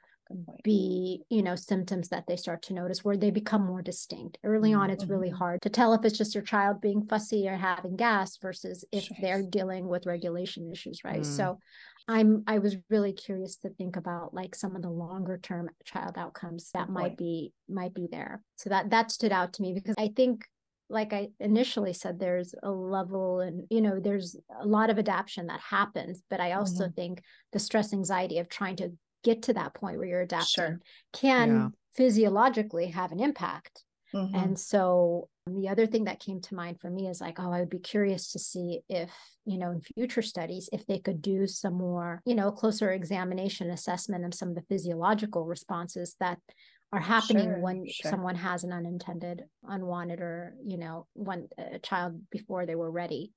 be 0.63 1.23
you 1.29 1.41
know 1.41 1.55
symptoms 1.55 2.09
that 2.09 2.25
they 2.27 2.35
start 2.35 2.61
to 2.61 2.73
notice 2.73 3.03
where 3.03 3.17
they 3.17 3.31
become 3.31 3.65
more 3.65 3.81
distinct 3.81 4.37
early 4.43 4.71
mm-hmm. 4.71 4.81
on 4.81 4.89
it's 4.89 5.05
really 5.05 5.29
mm-hmm. 5.29 5.37
hard 5.37 5.61
to 5.61 5.69
tell 5.69 5.93
if 5.93 6.03
it's 6.03 6.17
just 6.17 6.35
your 6.35 6.43
child 6.43 6.81
being 6.81 7.05
fussy 7.05 7.47
or 7.47 7.55
having 7.55 7.95
gas 7.95 8.37
versus 8.37 8.85
if 8.91 9.07
they're 9.21 9.43
dealing 9.43 9.87
with 9.87 10.05
regulation 10.05 10.69
issues 10.71 11.03
right 11.03 11.21
mm. 11.21 11.25
so 11.25 11.59
i'm 12.07 12.43
i 12.47 12.59
was 12.59 12.75
really 12.89 13.13
curious 13.13 13.57
to 13.57 13.69
think 13.69 13.95
about 13.95 14.33
like 14.33 14.55
some 14.55 14.75
of 14.75 14.81
the 14.81 14.89
longer 14.89 15.39
term 15.41 15.69
child 15.85 16.13
outcomes 16.17 16.69
that 16.73 16.87
Good 16.87 16.93
might 16.93 17.01
point. 17.09 17.17
be 17.17 17.53
might 17.69 17.93
be 17.93 18.07
there 18.11 18.41
so 18.57 18.69
that 18.69 18.89
that 18.89 19.11
stood 19.11 19.31
out 19.31 19.53
to 19.53 19.61
me 19.61 19.73
because 19.73 19.95
i 19.97 20.09
think 20.15 20.45
like 20.89 21.11
I 21.11 21.29
initially 21.39 21.91
said, 21.91 22.19
there's 22.19 22.53
a 22.61 22.69
level 22.69 23.39
and, 23.39 23.65
you 23.69 23.81
know, 23.81 23.99
there's 23.99 24.37
a 24.61 24.65
lot 24.65 24.89
of 24.89 24.99
adaptation 24.99 25.47
that 25.47 25.59
happens. 25.59 26.21
But 26.29 26.39
I 26.39 26.51
also 26.53 26.85
mm-hmm. 26.85 26.93
think 26.93 27.23
the 27.51 27.59
stress 27.59 27.93
anxiety 27.93 28.37
of 28.37 28.47
trying 28.47 28.75
to 28.77 28.91
get 29.23 29.43
to 29.43 29.53
that 29.53 29.73
point 29.73 29.97
where 29.97 30.07
you're 30.07 30.21
adapting 30.21 30.47
sure. 30.47 30.79
can 31.13 31.49
yeah. 31.49 31.67
physiologically 31.95 32.87
have 32.87 33.11
an 33.11 33.19
impact. 33.19 33.83
Mm-hmm. 34.13 34.35
And 34.35 34.59
so 34.59 35.29
the 35.47 35.69
other 35.69 35.87
thing 35.87 36.05
that 36.05 36.19
came 36.19 36.39
to 36.41 36.55
mind 36.55 36.79
for 36.79 36.89
me 36.89 37.07
is 37.07 37.19
like, 37.19 37.39
oh, 37.39 37.51
I 37.51 37.59
would 37.59 37.69
be 37.69 37.79
curious 37.79 38.31
to 38.33 38.39
see 38.39 38.81
if, 38.87 39.11
you 39.45 39.57
know, 39.57 39.71
in 39.71 39.81
future 39.81 40.21
studies, 40.21 40.69
if 40.71 40.85
they 40.85 40.99
could 40.99 41.21
do 41.21 41.47
some 41.47 41.73
more, 41.73 42.21
you 42.25 42.35
know, 42.35 42.51
closer 42.51 42.91
examination 42.91 43.71
assessment 43.71 44.23
of 44.23 44.33
some 44.33 44.49
of 44.49 44.55
the 44.55 44.61
physiological 44.69 45.45
responses 45.45 46.15
that 46.19 46.39
are 46.91 46.99
happening 46.99 47.45
sure, 47.45 47.59
when 47.59 47.87
sure. 47.89 48.11
someone 48.11 48.35
has 48.35 48.63
an 48.63 48.71
unintended, 48.71 49.43
unwanted, 49.67 50.21
or, 50.21 50.53
you 50.63 50.77
know, 50.77 51.07
one 51.13 51.47
a 51.57 51.79
child 51.79 52.21
before 52.29 52.67
they 52.67 52.75
were 52.75 52.91
ready 52.91 53.31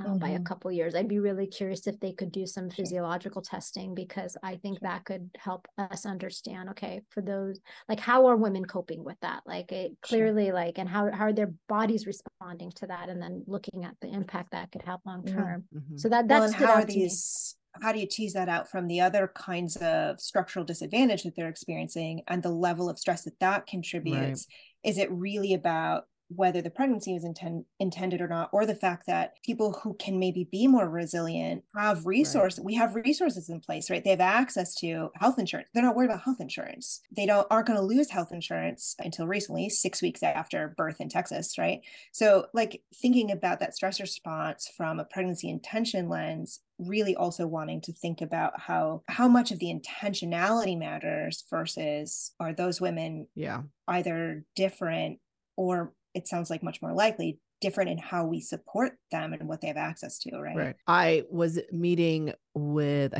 mm-hmm. 0.00 0.18
by 0.18 0.28
a 0.28 0.34
mm-hmm. 0.34 0.44
couple 0.44 0.72
years. 0.72 0.94
I'd 0.94 1.08
be 1.08 1.18
really 1.18 1.46
curious 1.46 1.86
if 1.86 1.98
they 2.00 2.12
could 2.12 2.32
do 2.32 2.46
some 2.46 2.70
physiological 2.70 3.42
testing 3.42 3.94
because 3.94 4.36
I 4.42 4.56
think 4.56 4.80
that 4.80 5.04
could 5.04 5.30
help 5.38 5.66
us 5.78 6.06
understand. 6.06 6.70
Okay, 6.70 7.02
for 7.10 7.22
those 7.22 7.60
like 7.88 8.00
how 8.00 8.26
are 8.26 8.36
women 8.36 8.64
coping 8.64 9.04
with 9.04 9.18
that? 9.22 9.42
Like 9.46 9.72
it 9.72 9.92
clearly 10.02 10.46
sure. 10.46 10.54
like 10.54 10.78
and 10.78 10.88
how 10.88 11.10
how 11.12 11.26
are 11.26 11.32
their 11.32 11.52
bodies 11.68 12.06
responding 12.06 12.72
to 12.76 12.86
that, 12.86 13.08
and 13.08 13.20
then 13.20 13.44
looking 13.46 13.84
at 13.84 13.96
the 14.00 14.08
impact 14.08 14.52
that 14.52 14.72
could 14.72 14.82
have 14.82 15.00
long 15.04 15.24
term. 15.24 15.64
Mm-hmm. 15.74 15.96
So 15.96 16.08
that 16.08 16.28
that's 16.28 16.58
well, 16.58 16.68
how 16.68 16.74
are 16.74 16.84
these 16.84 17.56
how 17.80 17.92
do 17.92 17.98
you 17.98 18.06
tease 18.06 18.34
that 18.34 18.48
out 18.48 18.70
from 18.70 18.86
the 18.86 19.00
other 19.00 19.30
kinds 19.34 19.76
of 19.76 20.20
structural 20.20 20.64
disadvantage 20.64 21.22
that 21.22 21.34
they're 21.34 21.48
experiencing 21.48 22.22
and 22.28 22.42
the 22.42 22.50
level 22.50 22.90
of 22.90 22.98
stress 22.98 23.24
that 23.24 23.38
that 23.40 23.66
contributes 23.66 24.46
right. 24.84 24.90
is 24.90 24.98
it 24.98 25.10
really 25.10 25.54
about 25.54 26.04
whether 26.36 26.62
the 26.62 26.70
pregnancy 26.70 27.12
was 27.12 27.24
inten- 27.24 27.64
intended 27.78 28.20
or 28.20 28.28
not, 28.28 28.50
or 28.52 28.66
the 28.66 28.74
fact 28.74 29.06
that 29.06 29.34
people 29.44 29.80
who 29.82 29.94
can 29.94 30.18
maybe 30.18 30.48
be 30.50 30.66
more 30.66 30.88
resilient 30.88 31.64
have 31.76 32.06
resources. 32.06 32.58
Right. 32.58 32.66
We 32.66 32.74
have 32.74 32.94
resources 32.94 33.48
in 33.48 33.60
place, 33.60 33.90
right? 33.90 34.02
They 34.02 34.10
have 34.10 34.20
access 34.20 34.74
to 34.76 35.10
health 35.16 35.38
insurance. 35.38 35.68
They're 35.72 35.82
not 35.82 35.96
worried 35.96 36.10
about 36.10 36.22
health 36.22 36.40
insurance. 36.40 37.00
They 37.14 37.26
don't 37.26 37.46
aren't 37.50 37.66
going 37.66 37.78
to 37.78 37.84
lose 37.84 38.10
health 38.10 38.32
insurance 38.32 38.94
until 38.98 39.26
recently, 39.26 39.68
six 39.68 40.02
weeks 40.02 40.22
after 40.22 40.74
birth 40.76 41.00
in 41.00 41.08
Texas, 41.08 41.56
right? 41.58 41.80
So, 42.12 42.46
like 42.54 42.82
thinking 42.94 43.30
about 43.30 43.60
that 43.60 43.74
stress 43.74 44.00
response 44.00 44.70
from 44.76 44.98
a 44.98 45.04
pregnancy 45.04 45.48
intention 45.48 46.08
lens 46.08 46.60
really 46.78 47.14
also 47.14 47.46
wanting 47.46 47.80
to 47.80 47.92
think 47.92 48.20
about 48.20 48.58
how 48.60 49.02
how 49.08 49.28
much 49.28 49.50
of 49.50 49.58
the 49.58 49.72
intentionality 49.72 50.78
matters 50.78 51.44
versus 51.50 52.32
are 52.40 52.52
those 52.52 52.80
women 52.80 53.26
yeah 53.34 53.62
either 53.88 54.44
different 54.56 55.18
or 55.56 55.92
it 56.14 56.28
sounds 56.28 56.50
like 56.50 56.62
much 56.62 56.82
more 56.82 56.92
likely 56.92 57.38
different 57.60 57.90
in 57.90 57.98
how 57.98 58.24
we 58.26 58.40
support 58.40 58.92
them 59.10 59.32
and 59.32 59.48
what 59.48 59.60
they 59.60 59.68
have 59.68 59.76
access 59.76 60.18
to 60.18 60.36
right? 60.38 60.56
Right. 60.56 60.76
I 60.86 61.24
was 61.30 61.60
meeting 61.70 62.32
with 62.54 63.14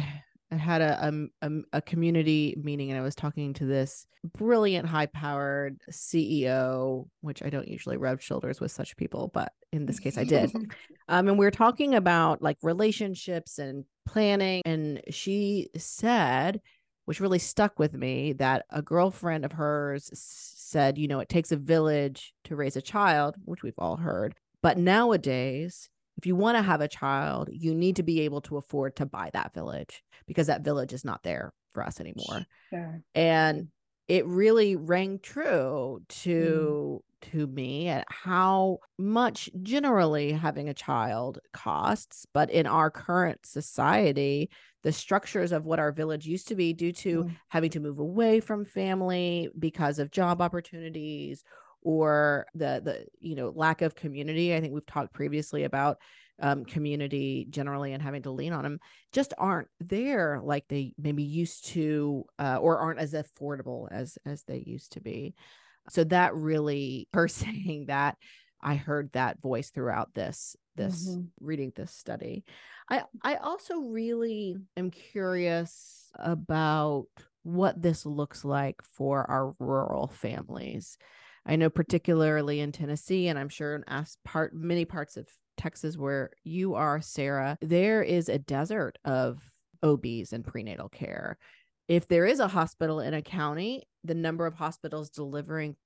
i 0.52 0.56
had 0.56 0.82
a, 0.82 1.06
um, 1.06 1.30
a, 1.40 1.50
a 1.74 1.82
community 1.82 2.54
meeting 2.62 2.90
and 2.90 2.98
i 2.98 3.02
was 3.02 3.14
talking 3.14 3.54
to 3.54 3.64
this 3.64 4.06
brilliant 4.36 4.86
high 4.86 5.06
powered 5.06 5.80
ceo 5.90 7.08
which 7.22 7.42
i 7.42 7.50
don't 7.50 7.68
usually 7.68 7.96
rub 7.96 8.20
shoulders 8.20 8.60
with 8.60 8.70
such 8.70 8.96
people 8.96 9.30
but 9.32 9.52
in 9.72 9.86
this 9.86 9.98
case 9.98 10.18
i 10.18 10.24
did. 10.24 10.52
Um, 11.08 11.28
and 11.28 11.38
we 11.38 11.44
were 11.44 11.50
talking 11.50 11.94
about 11.94 12.40
like 12.40 12.56
relationships 12.62 13.58
and 13.58 13.84
planning 14.06 14.62
and 14.64 15.02
she 15.10 15.68
said 15.76 16.60
which 17.04 17.20
really 17.20 17.40
stuck 17.40 17.78
with 17.78 17.92
me 17.92 18.32
that 18.34 18.64
a 18.70 18.80
girlfriend 18.80 19.44
of 19.44 19.52
hers 19.52 20.10
said, 20.72 20.98
you 20.98 21.06
know, 21.06 21.20
it 21.20 21.28
takes 21.28 21.52
a 21.52 21.56
village 21.56 22.32
to 22.44 22.56
raise 22.56 22.76
a 22.76 22.82
child, 22.82 23.36
which 23.44 23.62
we've 23.62 23.78
all 23.78 23.96
heard. 23.96 24.34
But 24.62 24.78
nowadays, 24.78 25.88
if 26.16 26.26
you 26.26 26.34
want 26.34 26.56
to 26.56 26.62
have 26.62 26.80
a 26.80 26.88
child, 26.88 27.48
you 27.52 27.74
need 27.74 27.96
to 27.96 28.02
be 28.02 28.20
able 28.22 28.40
to 28.42 28.56
afford 28.56 28.96
to 28.96 29.06
buy 29.06 29.30
that 29.32 29.54
village 29.54 30.02
because 30.26 30.46
that 30.48 30.64
village 30.64 30.92
is 30.92 31.04
not 31.04 31.22
there 31.22 31.52
for 31.74 31.84
us 31.84 32.00
anymore. 32.00 32.46
Sure. 32.70 33.02
And 33.14 33.68
it 34.12 34.26
really 34.26 34.76
rang 34.76 35.18
true 35.20 36.02
to 36.06 37.02
mm. 37.02 37.30
to 37.30 37.46
me 37.46 37.88
at 37.88 38.04
how 38.10 38.76
much 38.98 39.48
generally 39.62 40.32
having 40.32 40.68
a 40.68 40.74
child 40.74 41.38
costs, 41.54 42.26
but 42.34 42.50
in 42.50 42.66
our 42.66 42.90
current 42.90 43.46
society, 43.46 44.50
the 44.82 44.92
structures 44.92 45.50
of 45.50 45.64
what 45.64 45.78
our 45.78 45.92
village 45.92 46.26
used 46.26 46.48
to 46.48 46.54
be 46.54 46.74
due 46.74 46.92
to 46.92 47.24
mm. 47.24 47.36
having 47.48 47.70
to 47.70 47.80
move 47.80 48.00
away 48.00 48.38
from 48.38 48.66
family 48.66 49.48
because 49.58 49.98
of 49.98 50.10
job 50.10 50.42
opportunities 50.42 51.42
or 51.80 52.44
the 52.54 52.82
the 52.84 53.06
you 53.18 53.34
know 53.34 53.50
lack 53.56 53.80
of 53.80 53.96
community 53.96 54.54
i 54.54 54.60
think 54.60 54.72
we've 54.72 54.86
talked 54.86 55.12
previously 55.12 55.64
about 55.64 55.98
um, 56.42 56.64
community 56.64 57.46
generally 57.48 57.92
and 57.92 58.02
having 58.02 58.22
to 58.22 58.30
lean 58.30 58.52
on 58.52 58.64
them 58.64 58.78
just 59.12 59.32
aren't 59.38 59.68
there 59.80 60.40
like 60.42 60.64
they 60.68 60.92
maybe 60.98 61.22
used 61.22 61.66
to 61.68 62.24
uh, 62.38 62.58
or 62.60 62.78
aren't 62.78 62.98
as 62.98 63.14
affordable 63.14 63.88
as 63.90 64.18
as 64.26 64.42
they 64.44 64.62
used 64.66 64.92
to 64.92 65.00
be 65.00 65.34
so 65.88 66.04
that 66.04 66.34
really 66.34 67.08
her 67.14 67.28
saying 67.28 67.86
that 67.86 68.16
i 68.60 68.74
heard 68.74 69.10
that 69.12 69.40
voice 69.40 69.70
throughout 69.70 70.12
this 70.14 70.56
this 70.74 71.08
mm-hmm. 71.08 71.22
reading 71.40 71.72
this 71.74 71.92
study 71.92 72.44
I 72.92 73.04
I 73.22 73.36
also 73.36 73.78
really 73.78 74.56
am 74.76 74.90
curious 74.90 76.10
about 76.14 77.06
what 77.42 77.80
this 77.80 78.04
looks 78.04 78.44
like 78.44 78.82
for 78.82 79.28
our 79.30 79.54
rural 79.58 80.08
families. 80.08 80.98
I 81.46 81.56
know 81.56 81.70
particularly 81.70 82.60
in 82.60 82.70
Tennessee 82.70 83.28
and 83.28 83.38
I'm 83.38 83.48
sure 83.48 83.74
in 83.74 83.84
as 83.88 84.18
part 84.24 84.54
many 84.54 84.84
parts 84.84 85.16
of 85.16 85.26
Texas 85.56 85.96
where 85.96 86.30
you 86.44 86.74
are 86.74 87.00
Sarah, 87.00 87.58
there 87.60 88.02
is 88.02 88.28
a 88.28 88.38
desert 88.38 88.98
of 89.04 89.42
OBs 89.82 90.32
and 90.32 90.44
prenatal 90.44 90.88
care. 90.88 91.38
If 91.88 92.08
there 92.08 92.26
is 92.26 92.40
a 92.40 92.48
hospital 92.48 93.00
in 93.00 93.14
a 93.14 93.22
county, 93.22 93.84
the 94.04 94.14
number 94.14 94.46
of 94.46 94.54
hospitals 94.54 95.10
delivering 95.10 95.76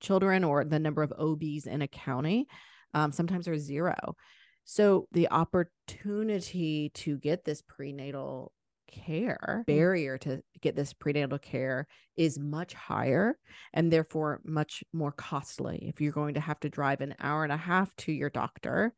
children 0.00 0.44
or 0.44 0.64
the 0.64 0.78
number 0.78 1.02
of 1.02 1.12
OBs 1.18 1.66
in 1.66 1.82
a 1.82 1.88
county 1.88 2.46
um, 2.94 3.12
sometimes 3.12 3.48
are 3.48 3.58
zero. 3.58 4.16
So 4.64 5.06
the 5.12 5.30
opportunity 5.30 6.90
to 6.94 7.18
get 7.18 7.44
this 7.44 7.62
prenatal 7.62 8.52
care 8.90 9.62
mm. 9.62 9.66
barrier 9.66 10.18
to 10.18 10.42
get 10.60 10.76
this 10.76 10.92
prenatal 10.92 11.38
care 11.38 11.86
is 12.16 12.38
much 12.38 12.74
higher 12.74 13.36
and 13.72 13.92
therefore 13.92 14.40
much 14.44 14.82
more 14.92 15.12
costly. 15.12 15.86
If 15.88 16.00
you're 16.00 16.12
going 16.12 16.34
to 16.34 16.40
have 16.40 16.60
to 16.60 16.68
drive 16.68 17.00
an 17.00 17.14
hour 17.20 17.44
and 17.44 17.52
a 17.52 17.56
half 17.56 17.94
to 17.96 18.12
your 18.12 18.30
doctor, 18.30 18.94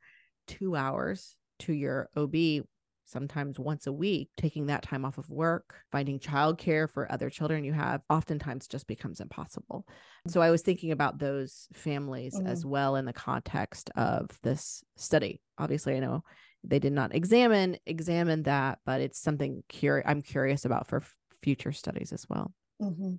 two 0.48 0.74
hours 0.74 1.36
to 1.60 1.72
your 1.72 2.08
OB 2.16 2.64
sometimes 3.08 3.58
once 3.58 3.86
a 3.86 3.92
week, 3.92 4.28
taking 4.36 4.66
that 4.66 4.82
time 4.82 5.04
off 5.04 5.18
of 5.18 5.30
work, 5.30 5.74
finding 5.90 6.18
childcare 6.18 6.88
for 6.88 7.10
other 7.10 7.30
children 7.30 7.64
you 7.64 7.72
have, 7.72 8.02
oftentimes 8.10 8.68
just 8.68 8.86
becomes 8.86 9.20
impossible. 9.20 9.86
So 10.26 10.42
I 10.42 10.50
was 10.50 10.62
thinking 10.62 10.92
about 10.92 11.18
those 11.18 11.68
families 11.72 12.36
mm-hmm. 12.36 12.46
as 12.46 12.66
well 12.66 12.96
in 12.96 13.06
the 13.06 13.12
context 13.12 13.90
of 13.96 14.28
this 14.42 14.84
study. 14.96 15.40
Obviously, 15.56 15.96
I 15.96 16.00
know 16.00 16.22
they 16.64 16.78
did 16.78 16.92
not 16.92 17.14
examine 17.14 17.78
examine 17.86 18.42
that, 18.42 18.78
but 18.84 19.00
it's 19.00 19.20
something 19.20 19.62
cur- 19.80 20.02
I'm 20.04 20.20
curious 20.20 20.64
about 20.64 20.86
for 20.86 20.98
f- 20.98 21.16
future 21.42 21.72
studies 21.72 22.12
as 22.12 22.26
well. 22.28 22.52
Mm-hmm. 22.82 23.14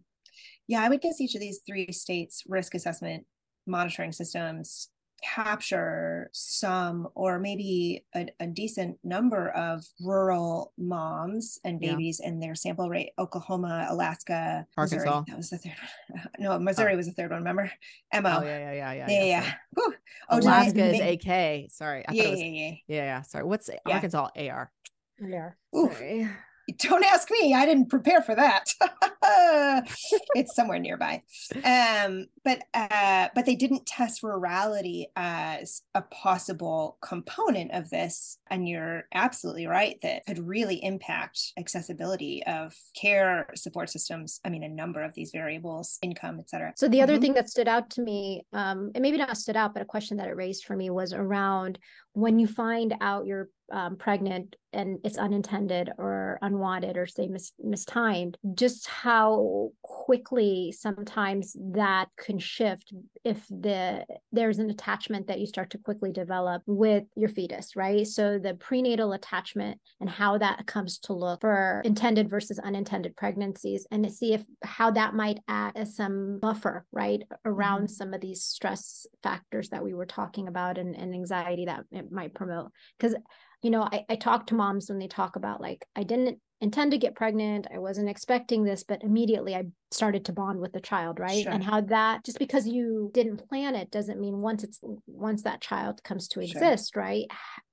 Yeah, 0.67 0.83
I 0.83 0.89
would 0.89 1.01
guess 1.01 1.19
each 1.19 1.35
of 1.35 1.41
these 1.41 1.61
three 1.65 1.91
states 1.91 2.43
risk 2.47 2.75
assessment 2.75 3.25
monitoring 3.65 4.11
systems 4.11 4.89
capture 5.21 6.29
some 6.33 7.07
or 7.15 7.39
maybe 7.39 8.05
a, 8.15 8.27
a, 8.39 8.47
decent 8.47 8.97
number 9.03 9.49
of 9.49 9.85
rural 10.01 10.73
moms 10.77 11.59
and 11.63 11.79
babies 11.79 12.19
yeah. 12.21 12.29
in 12.29 12.39
their 12.39 12.55
sample 12.55 12.89
rate. 12.89 13.11
Oklahoma 13.17 13.87
alaska 13.89 14.65
arkansas. 14.77 15.05
missouri. 15.05 15.23
that 15.27 15.37
was 15.37 15.49
the 15.49 15.57
third 15.57 15.75
one 16.11 16.21
no 16.39 16.51
oh. 16.53 16.59
missouri 16.59 16.93
oh. 16.93 16.97
was 16.97 17.05
the 17.07 17.13
third 17.13 17.31
one 17.31 17.39
remember? 17.39 17.71
Mo 18.13 18.39
oh, 18.41 18.43
yeah 18.43 18.57
yeah 18.59 18.71
yeah 18.71 18.93
yeah 18.93 19.07
yeah, 19.07 19.23
yeah. 19.23 19.25
yeah. 19.25 19.53
oh 19.77 19.93
alaska 20.31 20.85
is 20.85 21.01
ak 21.01 21.71
sorry 21.71 22.05
I 22.07 22.13
yeah, 22.13 22.23
yeah, 22.23 22.35
yeah 22.35 22.75
yeah. 22.87 22.95
Yeah 22.95 23.21
sorry. 23.21 23.45
What's 23.45 23.69
arkansas 23.85 24.29
ar 24.35 24.71
yeah 25.19 25.51
sorry 25.73 26.29
don't 26.77 27.05
ask 27.05 27.29
me. 27.31 27.53
I 27.53 27.65
didn't 27.65 27.89
prepare 27.89 28.21
for 28.21 28.35
that. 28.35 28.69
It's 30.33 30.55
somewhere 30.55 30.79
nearby. 30.79 31.21
Um 31.63 32.27
but 32.43 32.63
uh 32.73 33.27
but 33.35 33.45
they 33.45 33.55
didn't 33.55 33.85
test 33.85 34.23
rurality 34.23 35.05
as 35.15 35.83
a 35.93 36.01
possible 36.01 36.97
component 37.01 37.71
of 37.71 37.89
this. 37.89 38.39
And 38.49 38.67
you're 38.67 39.03
absolutely 39.13 39.67
right 39.67 39.97
that 40.01 40.25
could 40.25 40.39
really 40.39 40.83
impact 40.83 41.53
accessibility 41.57 42.43
of 42.45 42.73
care 42.99 43.49
support 43.55 43.89
systems. 43.89 44.39
I 44.43 44.49
mean 44.49 44.63
a 44.63 44.69
number 44.69 45.03
of 45.03 45.13
these 45.13 45.31
variables 45.31 45.99
income 46.01 46.39
etc 46.39 46.73
so 46.75 46.87
the 46.87 47.01
other 47.01 47.13
mm-hmm. 47.13 47.21
thing 47.21 47.33
that 47.33 47.49
stood 47.49 47.67
out 47.67 47.89
to 47.91 48.01
me 48.01 48.45
um 48.53 48.91
and 48.95 49.01
maybe 49.01 49.17
not 49.17 49.37
stood 49.37 49.57
out 49.57 49.73
but 49.73 49.83
a 49.83 49.85
question 49.85 50.17
that 50.17 50.27
it 50.27 50.35
raised 50.35 50.65
for 50.65 50.75
me 50.75 50.89
was 50.89 51.13
around 51.13 51.77
when 52.13 52.39
you 52.39 52.47
find 52.47 52.95
out 53.01 53.25
you're 53.25 53.49
um, 53.71 53.95
pregnant 53.97 54.55
and 54.73 54.99
it's 55.03 55.17
unintended 55.17 55.89
or 55.97 56.37
unwanted 56.41 56.97
or 56.97 57.07
say 57.07 57.27
mis- 57.27 57.53
mistimed 57.59 58.37
just 58.53 58.87
how 58.87 59.69
quickly 59.81 60.73
sometimes 60.77 61.55
that 61.59 62.07
can 62.17 62.39
shift 62.39 62.93
if 63.23 63.45
the 63.49 64.05
there's 64.31 64.59
an 64.59 64.69
attachment 64.69 65.27
that 65.27 65.39
you 65.39 65.47
start 65.47 65.69
to 65.69 65.77
quickly 65.77 66.11
develop 66.11 66.61
with 66.65 67.03
your 67.15 67.29
fetus 67.29 67.75
right 67.75 68.07
so 68.07 68.37
the 68.37 68.53
prenatal 68.55 69.13
attachment 69.13 69.79
and 69.99 70.09
how 70.09 70.37
that 70.37 70.65
comes 70.65 70.99
to 70.99 71.13
look 71.13 71.41
for 71.41 71.81
intended 71.85 72.29
versus 72.29 72.59
unintended 72.59 73.15
pregnancies 73.15 73.87
and 73.91 74.03
to 74.03 74.09
see 74.09 74.33
if 74.33 74.43
how 74.63 74.91
that 74.91 75.13
might 75.13 75.39
act 75.47 75.77
as 75.77 75.95
some 75.95 76.39
buffer 76.39 76.85
right 76.91 77.23
around 77.45 77.83
mm-hmm. 77.83 77.93
some 77.93 78.13
of 78.13 78.21
these 78.21 78.43
stress 78.43 79.07
factors 79.23 79.69
that 79.69 79.83
we 79.83 79.93
were 79.93 80.05
talking 80.05 80.47
about 80.47 80.77
and, 80.77 80.95
and 80.95 81.13
anxiety 81.13 81.65
that 81.65 81.83
it 81.91 82.11
might 82.11 82.33
promote 82.33 82.71
because 82.97 83.15
you 83.61 83.71
know, 83.71 83.81
I, 83.81 84.05
I 84.09 84.15
talk 84.15 84.47
to 84.47 84.55
moms 84.59 84.89
when 84.89 84.99
they 84.99 85.07
talk 85.07 85.35
about 85.35 85.61
like, 85.61 85.87
I 85.95 86.03
didn't 86.03 86.37
intend 86.61 86.91
to 86.91 86.97
get 86.97 87.15
pregnant. 87.15 87.65
I 87.73 87.79
wasn't 87.79 88.09
expecting 88.09 88.63
this, 88.63 88.83
but 88.83 89.01
immediately 89.03 89.55
I 89.55 89.63
started 89.91 90.25
to 90.25 90.33
bond 90.33 90.59
with 90.59 90.71
the 90.73 90.79
child, 90.79 91.19
right? 91.19 91.43
Sure. 91.43 91.51
And 91.51 91.63
how 91.63 91.81
that 91.81 92.23
just 92.23 92.39
because 92.39 92.67
you 92.67 93.09
didn't 93.13 93.47
plan 93.47 93.75
it 93.75 93.91
doesn't 93.91 94.19
mean 94.19 94.37
once 94.37 94.63
it's 94.63 94.79
once 95.07 95.43
that 95.43 95.61
child 95.61 96.03
comes 96.03 96.27
to 96.29 96.41
exist, 96.41 96.93
sure. 96.93 97.03
right? 97.03 97.25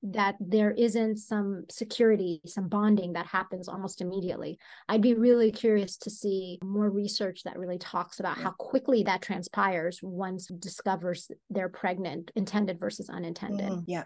That 0.03 0.37
there 0.41 0.71
isn't 0.71 1.19
some 1.19 1.65
security, 1.71 2.41
some 2.47 2.69
bonding 2.69 3.13
that 3.15 3.27
happens 3.27 3.69
almost 3.69 4.01
immediately. 4.01 4.59
I'd 4.89 5.03
be 5.03 5.15
really 5.15 5.53
curious 5.53 5.97
to 5.99 6.11
see 6.11 6.59
more 6.63 6.91
research 6.91 7.43
that 7.45 7.59
really 7.59 7.79
talks 7.79 8.21
about 8.21 8.39
yeah. 8.39 8.45
how 8.45 8.51
quickly 8.53 9.03
that 9.03 9.23
transpires 9.23 10.01
once 10.03 10.47
discovers 10.47 11.31
they're 11.51 11.69
pregnant, 11.69 12.31
intended 12.35 12.81
versus 12.81 13.11
unintended. 13.11 13.69
Mm, 13.69 13.85
yeah. 13.87 14.05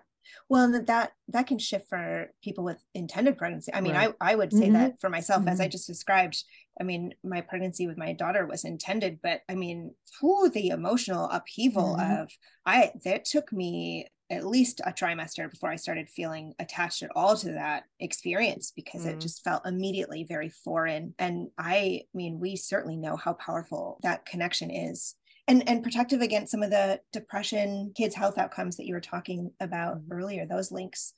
Well, 0.48 0.64
and 0.64 0.86
that 0.86 1.12
that 1.28 1.46
can 1.46 1.58
shift 1.58 1.88
for 1.88 2.30
people 2.42 2.64
with 2.64 2.82
intended 2.94 3.38
pregnancy. 3.38 3.72
I 3.72 3.80
mean, 3.80 3.94
right. 3.94 4.14
I 4.20 4.32
I 4.32 4.34
would 4.34 4.52
say 4.52 4.64
mm-hmm. 4.64 4.74
that 4.74 5.00
for 5.00 5.10
myself, 5.10 5.40
mm-hmm. 5.40 5.48
as 5.48 5.60
I 5.60 5.64
mm-hmm. 5.64 5.70
just 5.70 5.86
described. 5.86 6.42
I 6.80 6.82
mean, 6.82 7.14
my 7.22 7.42
pregnancy 7.42 7.86
with 7.86 7.98
my 7.98 8.12
daughter 8.12 8.46
was 8.46 8.64
intended, 8.64 9.20
but 9.22 9.42
I 9.48 9.54
mean, 9.54 9.94
whew, 10.20 10.50
the 10.50 10.68
emotional 10.68 11.28
upheaval 11.30 11.96
mm-hmm. 11.98 12.22
of 12.22 12.30
I 12.64 12.92
that 13.04 13.26
took 13.26 13.52
me 13.52 14.06
at 14.30 14.46
least 14.46 14.80
a 14.86 14.92
trimester 14.92 15.50
before 15.50 15.70
I 15.70 15.76
started 15.76 16.08
feeling 16.08 16.54
attached 16.60 17.02
at 17.02 17.10
all 17.16 17.36
to 17.36 17.52
that 17.52 17.82
experience 17.98 18.72
because 18.74 19.04
it 19.04 19.10
mm-hmm. 19.10 19.18
just 19.18 19.42
felt 19.42 19.66
immediately 19.66 20.24
very 20.24 20.48
foreign. 20.48 21.14
And 21.18 21.48
I 21.58 22.02
mean, 22.14 22.38
we 22.38 22.54
certainly 22.56 22.96
know 22.96 23.16
how 23.16 23.32
powerful 23.34 23.98
that 24.02 24.24
connection 24.24 24.70
is 24.70 25.16
and 25.48 25.68
and 25.68 25.82
protective 25.82 26.20
against 26.20 26.52
some 26.52 26.62
of 26.62 26.70
the 26.70 27.00
depression 27.12 27.92
kids 27.96 28.14
health 28.14 28.38
outcomes 28.38 28.76
that 28.76 28.86
you 28.86 28.94
were 28.94 29.00
talking 29.00 29.50
about 29.60 29.98
mm-hmm. 29.98 30.12
earlier 30.12 30.46
those 30.46 30.70
links 30.70 31.12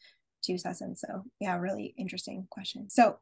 to 0.45 0.55
Sesen. 0.55 0.99
So 0.99 1.25
yeah, 1.39 1.57
really 1.59 1.95
interesting 1.97 2.47
question. 2.51 2.91
So 2.91 3.19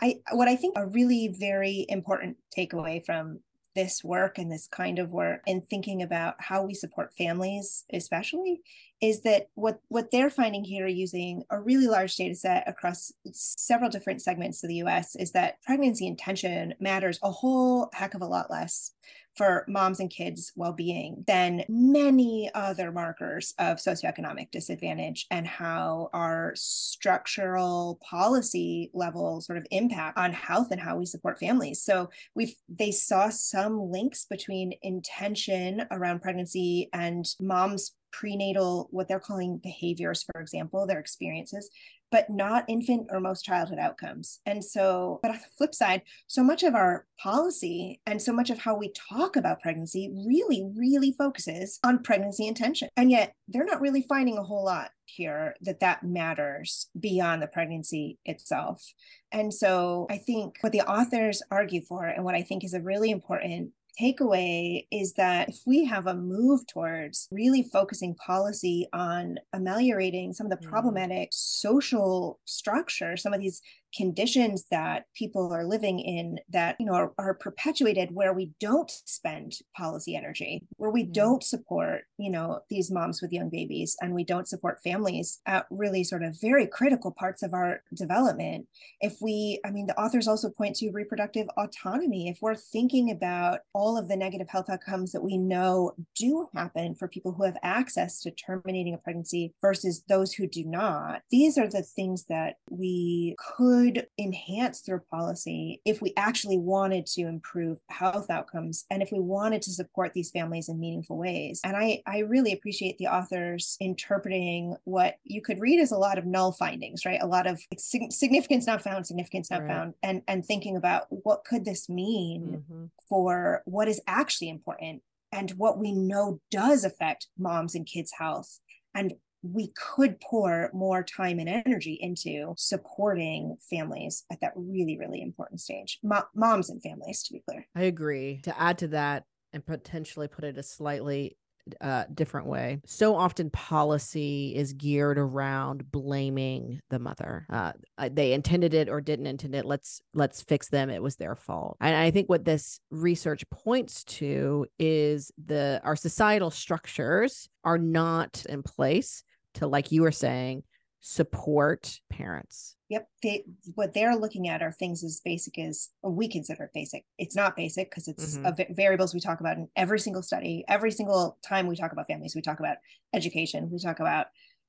I 0.00 0.20
what 0.32 0.48
I 0.48 0.56
think 0.56 0.76
a 0.76 0.86
really 0.86 1.28
very 1.28 1.86
important 1.88 2.36
takeaway 2.56 3.04
from 3.04 3.40
this 3.76 4.02
work 4.02 4.38
and 4.38 4.50
this 4.50 4.66
kind 4.66 4.98
of 4.98 5.10
work 5.10 5.42
and 5.46 5.64
thinking 5.64 6.02
about 6.02 6.34
how 6.38 6.64
we 6.64 6.74
support 6.74 7.14
families 7.16 7.84
especially 7.92 8.60
is 9.00 9.20
that 9.22 9.48
what 9.54 9.80
what 9.88 10.10
they're 10.10 10.30
finding 10.30 10.64
here 10.64 10.88
using 10.88 11.44
a 11.50 11.60
really 11.60 11.86
large 11.86 12.16
data 12.16 12.34
set 12.34 12.68
across 12.68 13.12
several 13.32 13.88
different 13.88 14.20
segments 14.20 14.62
of 14.64 14.68
the 14.68 14.76
US 14.76 15.14
is 15.14 15.32
that 15.32 15.62
pregnancy 15.62 16.06
intention 16.06 16.74
matters 16.80 17.18
a 17.22 17.30
whole 17.30 17.90
heck 17.92 18.14
of 18.14 18.22
a 18.22 18.26
lot 18.26 18.50
less 18.50 18.92
for 19.36 19.64
moms 19.68 20.00
and 20.00 20.10
kids' 20.10 20.52
well 20.56 20.72
being 20.72 21.24
than 21.26 21.64
many 21.68 22.50
other 22.54 22.92
markers 22.92 23.54
of 23.58 23.78
socioeconomic 23.78 24.50
disadvantage 24.50 25.26
and 25.30 25.46
how 25.46 26.10
our 26.12 26.52
structural 26.56 27.98
policy 28.02 28.90
level 28.92 29.40
sort 29.40 29.58
of 29.58 29.66
impact 29.70 30.18
on 30.18 30.32
health 30.32 30.68
and 30.70 30.80
how 30.80 30.96
we 30.96 31.06
support 31.06 31.38
families. 31.38 31.82
So 31.82 32.10
we've 32.34 32.54
they 32.68 32.90
saw 32.90 33.28
some 33.28 33.90
links 33.90 34.26
between 34.28 34.74
intention 34.82 35.86
around 35.90 36.22
pregnancy 36.22 36.88
and 36.92 37.24
moms 37.40 37.94
prenatal 38.12 38.88
what 38.90 39.06
they're 39.06 39.20
calling 39.20 39.58
behaviors 39.58 40.24
for 40.24 40.40
example 40.40 40.84
their 40.84 40.98
experiences 40.98 41.70
but 42.10 42.30
not 42.30 42.64
infant 42.68 43.06
or 43.10 43.20
most 43.20 43.44
childhood 43.44 43.78
outcomes. 43.78 44.40
And 44.46 44.64
so, 44.64 45.20
but 45.22 45.30
on 45.30 45.38
the 45.38 45.46
flip 45.56 45.74
side, 45.74 46.02
so 46.26 46.42
much 46.42 46.62
of 46.62 46.74
our 46.74 47.06
policy 47.18 48.00
and 48.06 48.20
so 48.20 48.32
much 48.32 48.50
of 48.50 48.58
how 48.58 48.76
we 48.76 48.92
talk 48.92 49.36
about 49.36 49.60
pregnancy 49.60 50.12
really, 50.26 50.68
really 50.76 51.12
focuses 51.16 51.78
on 51.84 52.02
pregnancy 52.02 52.46
intention. 52.46 52.88
And 52.96 53.10
yet 53.10 53.34
they're 53.48 53.64
not 53.64 53.80
really 53.80 54.04
finding 54.08 54.38
a 54.38 54.42
whole 54.42 54.64
lot 54.64 54.90
here 55.06 55.54
that 55.62 55.80
that 55.80 56.04
matters 56.04 56.88
beyond 56.98 57.42
the 57.42 57.46
pregnancy 57.46 58.18
itself. 58.24 58.84
And 59.32 59.52
so 59.52 60.06
I 60.10 60.18
think 60.18 60.56
what 60.60 60.72
the 60.72 60.82
authors 60.82 61.42
argue 61.50 61.82
for 61.82 62.04
and 62.04 62.24
what 62.24 62.34
I 62.34 62.42
think 62.42 62.64
is 62.64 62.74
a 62.74 62.80
really 62.80 63.10
important 63.10 63.70
takeaway 64.00 64.86
is 64.90 65.14
that 65.14 65.48
if 65.48 65.60
we 65.66 65.84
have 65.84 66.06
a 66.06 66.14
move 66.14 66.66
towards 66.66 67.28
really 67.30 67.62
focusing 67.62 68.14
policy 68.14 68.88
on 68.92 69.36
ameliorating 69.52 70.32
some 70.32 70.50
of 70.50 70.50
the 70.50 70.66
mm. 70.66 70.70
problematic 70.70 71.28
social 71.32 72.38
structure, 72.44 73.16
some 73.16 73.34
of 73.34 73.40
these 73.40 73.60
conditions 73.94 74.66
that 74.70 75.04
people 75.14 75.52
are 75.52 75.64
living 75.64 75.98
in 75.98 76.38
that 76.48 76.76
you 76.78 76.86
know 76.86 76.92
are, 76.92 77.12
are 77.18 77.34
perpetuated 77.34 78.14
where 78.14 78.32
we 78.32 78.52
don't 78.60 78.90
spend 78.90 79.54
policy 79.76 80.14
energy 80.14 80.62
where 80.76 80.90
we 80.90 81.04
mm. 81.04 81.12
don't 81.12 81.42
support 81.42 82.02
you 82.16 82.30
know 82.30 82.60
these 82.70 82.90
moms 82.90 83.20
with 83.20 83.32
young 83.32 83.48
babies 83.48 83.96
and 84.00 84.14
we 84.14 84.24
don't 84.24 84.48
support 84.48 84.82
families 84.84 85.40
at 85.46 85.66
really 85.70 86.04
sort 86.04 86.22
of 86.22 86.40
very 86.40 86.66
critical 86.66 87.10
parts 87.10 87.42
of 87.42 87.52
our 87.52 87.82
development 87.94 88.66
if 89.00 89.16
we 89.20 89.60
i 89.64 89.70
mean 89.70 89.86
the 89.86 90.00
authors 90.00 90.28
also 90.28 90.50
point 90.50 90.76
to 90.76 90.90
reproductive 90.90 91.48
autonomy 91.56 92.28
if 92.28 92.38
we're 92.40 92.54
thinking 92.54 93.10
about 93.10 93.60
all 93.74 93.98
of 93.98 94.08
the 94.08 94.16
negative 94.16 94.48
health 94.48 94.70
outcomes 94.70 95.10
that 95.10 95.22
we 95.22 95.36
know 95.36 95.92
do 96.16 96.48
happen 96.54 96.94
for 96.94 97.08
people 97.08 97.32
who 97.32 97.42
have 97.42 97.56
access 97.62 98.20
to 98.20 98.30
terminating 98.30 98.94
a 98.94 98.98
pregnancy 98.98 99.52
versus 99.60 100.04
those 100.08 100.32
who 100.32 100.46
do 100.46 100.64
not 100.64 101.22
these 101.30 101.58
are 101.58 101.68
the 101.68 101.82
things 101.82 102.26
that 102.26 102.56
we 102.70 103.34
could 103.56 103.79
could 103.80 104.06
enhance 104.18 104.80
through 104.80 105.00
policy 105.10 105.80
if 105.84 106.02
we 106.02 106.12
actually 106.16 106.58
wanted 106.58 107.06
to 107.06 107.22
improve 107.22 107.78
health 107.88 108.30
outcomes 108.30 108.84
and 108.90 109.02
if 109.02 109.10
we 109.12 109.20
wanted 109.20 109.62
to 109.62 109.70
support 109.70 110.12
these 110.12 110.30
families 110.30 110.68
in 110.68 110.78
meaningful 110.78 111.16
ways. 111.16 111.60
And 111.64 111.76
I, 111.76 112.02
I 112.06 112.18
really 112.20 112.52
appreciate 112.52 112.98
the 112.98 113.06
authors 113.06 113.76
interpreting 113.80 114.76
what 114.84 115.16
you 115.24 115.40
could 115.40 115.60
read 115.60 115.80
as 115.80 115.92
a 115.92 115.98
lot 115.98 116.18
of 116.18 116.26
null 116.26 116.52
findings, 116.52 117.06
right? 117.06 117.20
A 117.22 117.26
lot 117.26 117.46
of 117.46 117.60
significance 117.78 118.66
not 118.66 118.82
found, 118.82 119.06
significance 119.06 119.50
not 119.50 119.62
right. 119.62 119.70
found, 119.70 119.94
and, 120.02 120.22
and 120.28 120.44
thinking 120.44 120.76
about 120.76 121.06
what 121.08 121.44
could 121.44 121.64
this 121.64 121.88
mean 121.88 122.64
mm-hmm. 122.70 122.84
for 123.08 123.62
what 123.64 123.88
is 123.88 124.00
actually 124.06 124.50
important 124.50 125.02
and 125.32 125.52
what 125.52 125.78
we 125.78 125.92
know 125.92 126.40
does 126.50 126.84
affect 126.84 127.28
moms 127.38 127.74
and 127.74 127.86
kids' 127.86 128.12
health 128.18 128.60
and 128.94 129.14
we 129.42 129.72
could 129.76 130.20
pour 130.20 130.70
more 130.72 131.02
time 131.02 131.38
and 131.38 131.48
energy 131.48 131.98
into 132.00 132.54
supporting 132.56 133.56
families 133.68 134.24
at 134.30 134.40
that 134.40 134.52
really, 134.54 134.98
really 134.98 135.22
important 135.22 135.60
stage. 135.60 135.98
Mo- 136.02 136.24
moms 136.34 136.70
and 136.70 136.82
families, 136.82 137.22
to 137.24 137.32
be 137.32 137.42
clear. 137.48 137.66
I 137.74 137.82
agree. 137.84 138.40
To 138.42 138.60
add 138.60 138.78
to 138.78 138.88
that 138.88 139.24
and 139.52 139.64
potentially 139.64 140.28
put 140.28 140.44
it 140.44 140.58
a 140.58 140.62
slightly 140.62 141.36
uh, 141.80 142.04
different 142.12 142.46
way. 142.46 142.80
So 142.86 143.14
often 143.16 143.50
policy 143.50 144.54
is 144.56 144.72
geared 144.72 145.18
around 145.18 145.90
blaming 145.90 146.80
the 146.90 146.98
mother. 146.98 147.46
Uh, 147.50 147.72
they 148.10 148.32
intended 148.32 148.74
it 148.74 148.88
or 148.88 149.00
didn't 149.00 149.26
intend 149.26 149.54
it. 149.54 149.64
Let's 149.64 150.00
let's 150.14 150.42
fix 150.42 150.68
them. 150.68 150.90
It 150.90 151.02
was 151.02 151.16
their 151.16 151.36
fault. 151.36 151.76
And 151.80 151.94
I 151.94 152.10
think 152.10 152.28
what 152.28 152.44
this 152.44 152.80
research 152.90 153.48
points 153.50 154.04
to 154.04 154.66
is 154.78 155.30
the 155.44 155.80
our 155.84 155.96
societal 155.96 156.50
structures 156.50 157.48
are 157.64 157.78
not 157.78 158.44
in 158.48 158.62
place 158.62 159.22
to, 159.54 159.66
like 159.66 159.92
you 159.92 160.02
were 160.02 160.12
saying, 160.12 160.62
support 161.00 161.98
parents. 162.10 162.76
Yep. 162.90 163.08
They, 163.22 163.44
what 163.74 163.94
they're 163.94 164.16
looking 164.16 164.48
at 164.48 164.62
are 164.62 164.72
things 164.72 165.02
as 165.02 165.20
basic 165.24 165.58
as 165.58 165.88
we 166.02 166.28
consider 166.28 166.70
basic. 166.74 167.04
It's 167.18 167.36
not 167.36 167.56
basic 167.56 167.90
because 167.90 168.08
it's 168.08 168.36
mm-hmm. 168.36 168.74
variables 168.74 169.14
we 169.14 169.20
talk 169.20 169.40
about 169.40 169.56
in 169.56 169.68
every 169.76 169.98
single 170.00 170.22
study. 170.22 170.64
Every 170.68 170.90
single 170.90 171.38
time 171.46 171.66
we 171.66 171.76
talk 171.76 171.92
about 171.92 172.06
families, 172.06 172.34
we 172.34 172.42
talk 172.42 172.60
about 172.60 172.76
education, 173.14 173.70
we 173.70 173.78
talk 173.78 174.00
about 174.00 174.26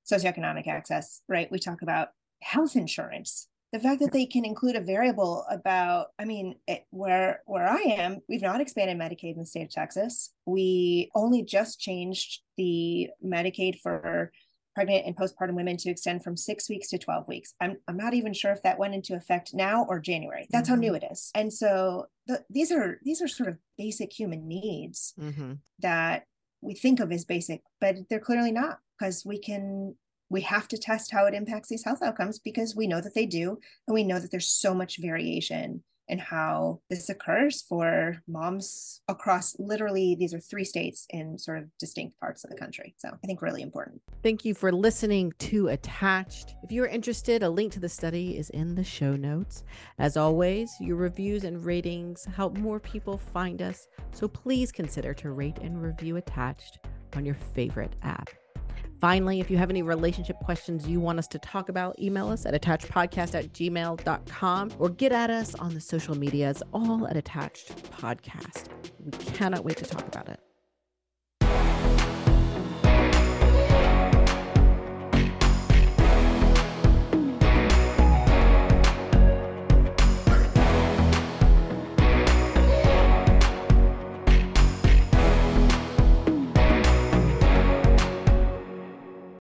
socioeconomic 0.10 0.68
access, 0.68 1.22
right? 1.28 1.52
We 1.52 1.60
talk 1.60 1.82
about 1.82 2.10
health 2.42 2.76
insurance. 2.76 3.48
The 3.74 3.80
fact 3.80 4.02
that 4.02 4.12
they 4.12 4.26
can 4.26 4.44
include 4.44 4.76
a 4.76 4.82
variable 4.82 5.46
about, 5.50 6.08
I 6.20 6.26
mean, 6.26 6.56
it, 6.68 6.86
where 6.90 7.42
where 7.46 7.68
I 7.68 7.80
am, 7.82 8.20
we've 8.28 8.42
not 8.42 8.60
expanded 8.60 8.98
Medicaid 8.98 9.34
in 9.34 9.40
the 9.40 9.46
state 9.46 9.64
of 9.64 9.72
Texas. 9.72 10.34
We 10.46 11.10
only 11.16 11.44
just 11.44 11.80
changed 11.80 12.42
the 12.58 13.10
Medicaid 13.26 13.80
for 13.80 14.32
pregnant 14.74 15.06
and 15.06 15.16
postpartum 15.16 15.56
women 15.56 15.78
to 15.78 15.90
extend 15.90 16.24
from 16.24 16.38
six 16.38 16.70
weeks 16.70 16.90
to 16.90 16.98
12 16.98 17.28
weeks. 17.28 17.54
I'm, 17.60 17.78
I'm 17.88 17.98
not 17.98 18.14
even 18.14 18.34
sure 18.34 18.52
if 18.52 18.64
that 18.64 18.80
went 18.80 18.94
into 18.94 19.16
effect 19.16 19.54
now 19.54 19.86
or 19.90 20.00
January. 20.00 20.48
That's 20.50 20.70
mm-hmm. 20.70 20.76
how 20.76 20.80
new 20.80 20.94
it 20.96 21.04
is. 21.12 21.32
And 21.36 21.52
so 21.52 22.08
the, 22.28 22.44
these 22.50 22.72
are 22.72 23.00
these 23.04 23.22
are 23.22 23.28
sort 23.28 23.50
of 23.50 23.58
basic 23.78 24.12
human 24.12 24.48
needs 24.48 25.14
mm-hmm. 25.20 25.54
that 25.80 26.26
we 26.62 26.76
think 26.76 27.00
of 27.00 27.12
as 27.12 27.26
basic, 27.26 27.62
but 27.80 27.96
they're 28.10 28.20
clearly 28.20 28.52
not 28.52 28.80
because 28.98 29.26
we 29.26 29.40
can 29.40 29.96
we 30.30 30.42
have 30.42 30.68
to 30.70 30.78
test 30.78 31.12
how 31.12 31.26
it 31.26 31.34
impacts 31.34 31.68
these 31.68 31.84
health 31.84 32.02
outcomes 32.02 32.40
because 32.40 32.74
we 32.74 32.88
know 32.88 33.02
that 33.02 33.14
they 33.14 33.26
do 33.26 33.60
and 33.88 33.94
we 33.94 34.04
know 34.04 34.18
that 34.18 34.32
there's 34.32 34.48
so 34.48 34.74
much 34.74 35.02
variation 35.02 35.84
and 36.12 36.20
how 36.22 36.82
this 36.90 37.10
occurs 37.10 37.62
for 37.62 38.22
moms 38.28 39.02
across 39.08 39.56
literally 39.58 40.16
these 40.20 40.34
are 40.34 40.40
three 40.40 40.66
states 40.66 41.08
in 41.10 41.40
sort 41.40 41.58
of 41.58 41.66
distinct 41.80 42.20
parts 42.20 42.44
of 42.44 42.50
the 42.50 42.58
country. 42.58 42.94
So 42.98 43.10
I 43.10 43.28
think 43.28 43.42
really 43.42 43.62
important. 43.62 44.02
Thank 44.22 44.46
you 44.46 44.54
for 44.54 44.72
listening 44.72 45.32
to 45.40 45.70
Attached. 45.70 46.56
If 46.64 46.72
you're 46.72 46.86
interested, 46.86 47.44
a 47.44 47.50
link 47.50 47.72
to 47.74 47.80
the 47.80 47.90
study 47.90 48.38
is 48.38 48.50
in 48.50 48.76
the 48.76 48.84
show 48.84 49.16
notes. 49.16 49.64
As 49.98 50.18
always, 50.18 50.70
your 50.80 50.98
reviews 50.98 51.46
and 51.46 51.64
ratings 51.66 52.26
help 52.26 52.58
more 52.58 52.80
people 52.80 53.18
find 53.18 53.62
us. 53.62 53.88
So 54.12 54.28
please 54.28 54.72
consider 54.72 55.14
to 55.16 55.32
rate 55.32 55.60
and 55.62 55.82
review 55.82 56.18
Attached 56.18 56.80
on 57.16 57.26
your 57.26 57.36
favorite 57.36 57.96
app. 58.04 58.30
Finally, 59.02 59.40
if 59.40 59.50
you 59.50 59.58
have 59.58 59.72
any 59.72 59.82
relationship 59.82 60.38
questions 60.42 60.88
you 60.88 61.00
want 61.00 61.18
us 61.18 61.28
to 61.28 61.40
talk 61.40 61.70
about, 61.70 61.98
email 62.00 62.30
us 62.30 62.46
at 62.46 62.54
attachedpodcast 62.54 63.34
at 63.34 63.52
gmail.com 63.52 64.72
or 64.78 64.90
get 64.90 65.12
at 65.12 65.32
us 65.32 65.56
on 65.56 65.74
the 65.74 65.82
social 65.82 66.16
medias, 66.16 66.62
all 66.72 67.08
at 67.08 67.18
Attached 67.18 67.92
Podcast. 67.92 68.66
We 69.04 69.12
cannot 69.34 69.66
wait 69.66 69.78
to 69.78 69.86
talk 69.86 70.08
about 70.08 70.30
it. 70.30 70.40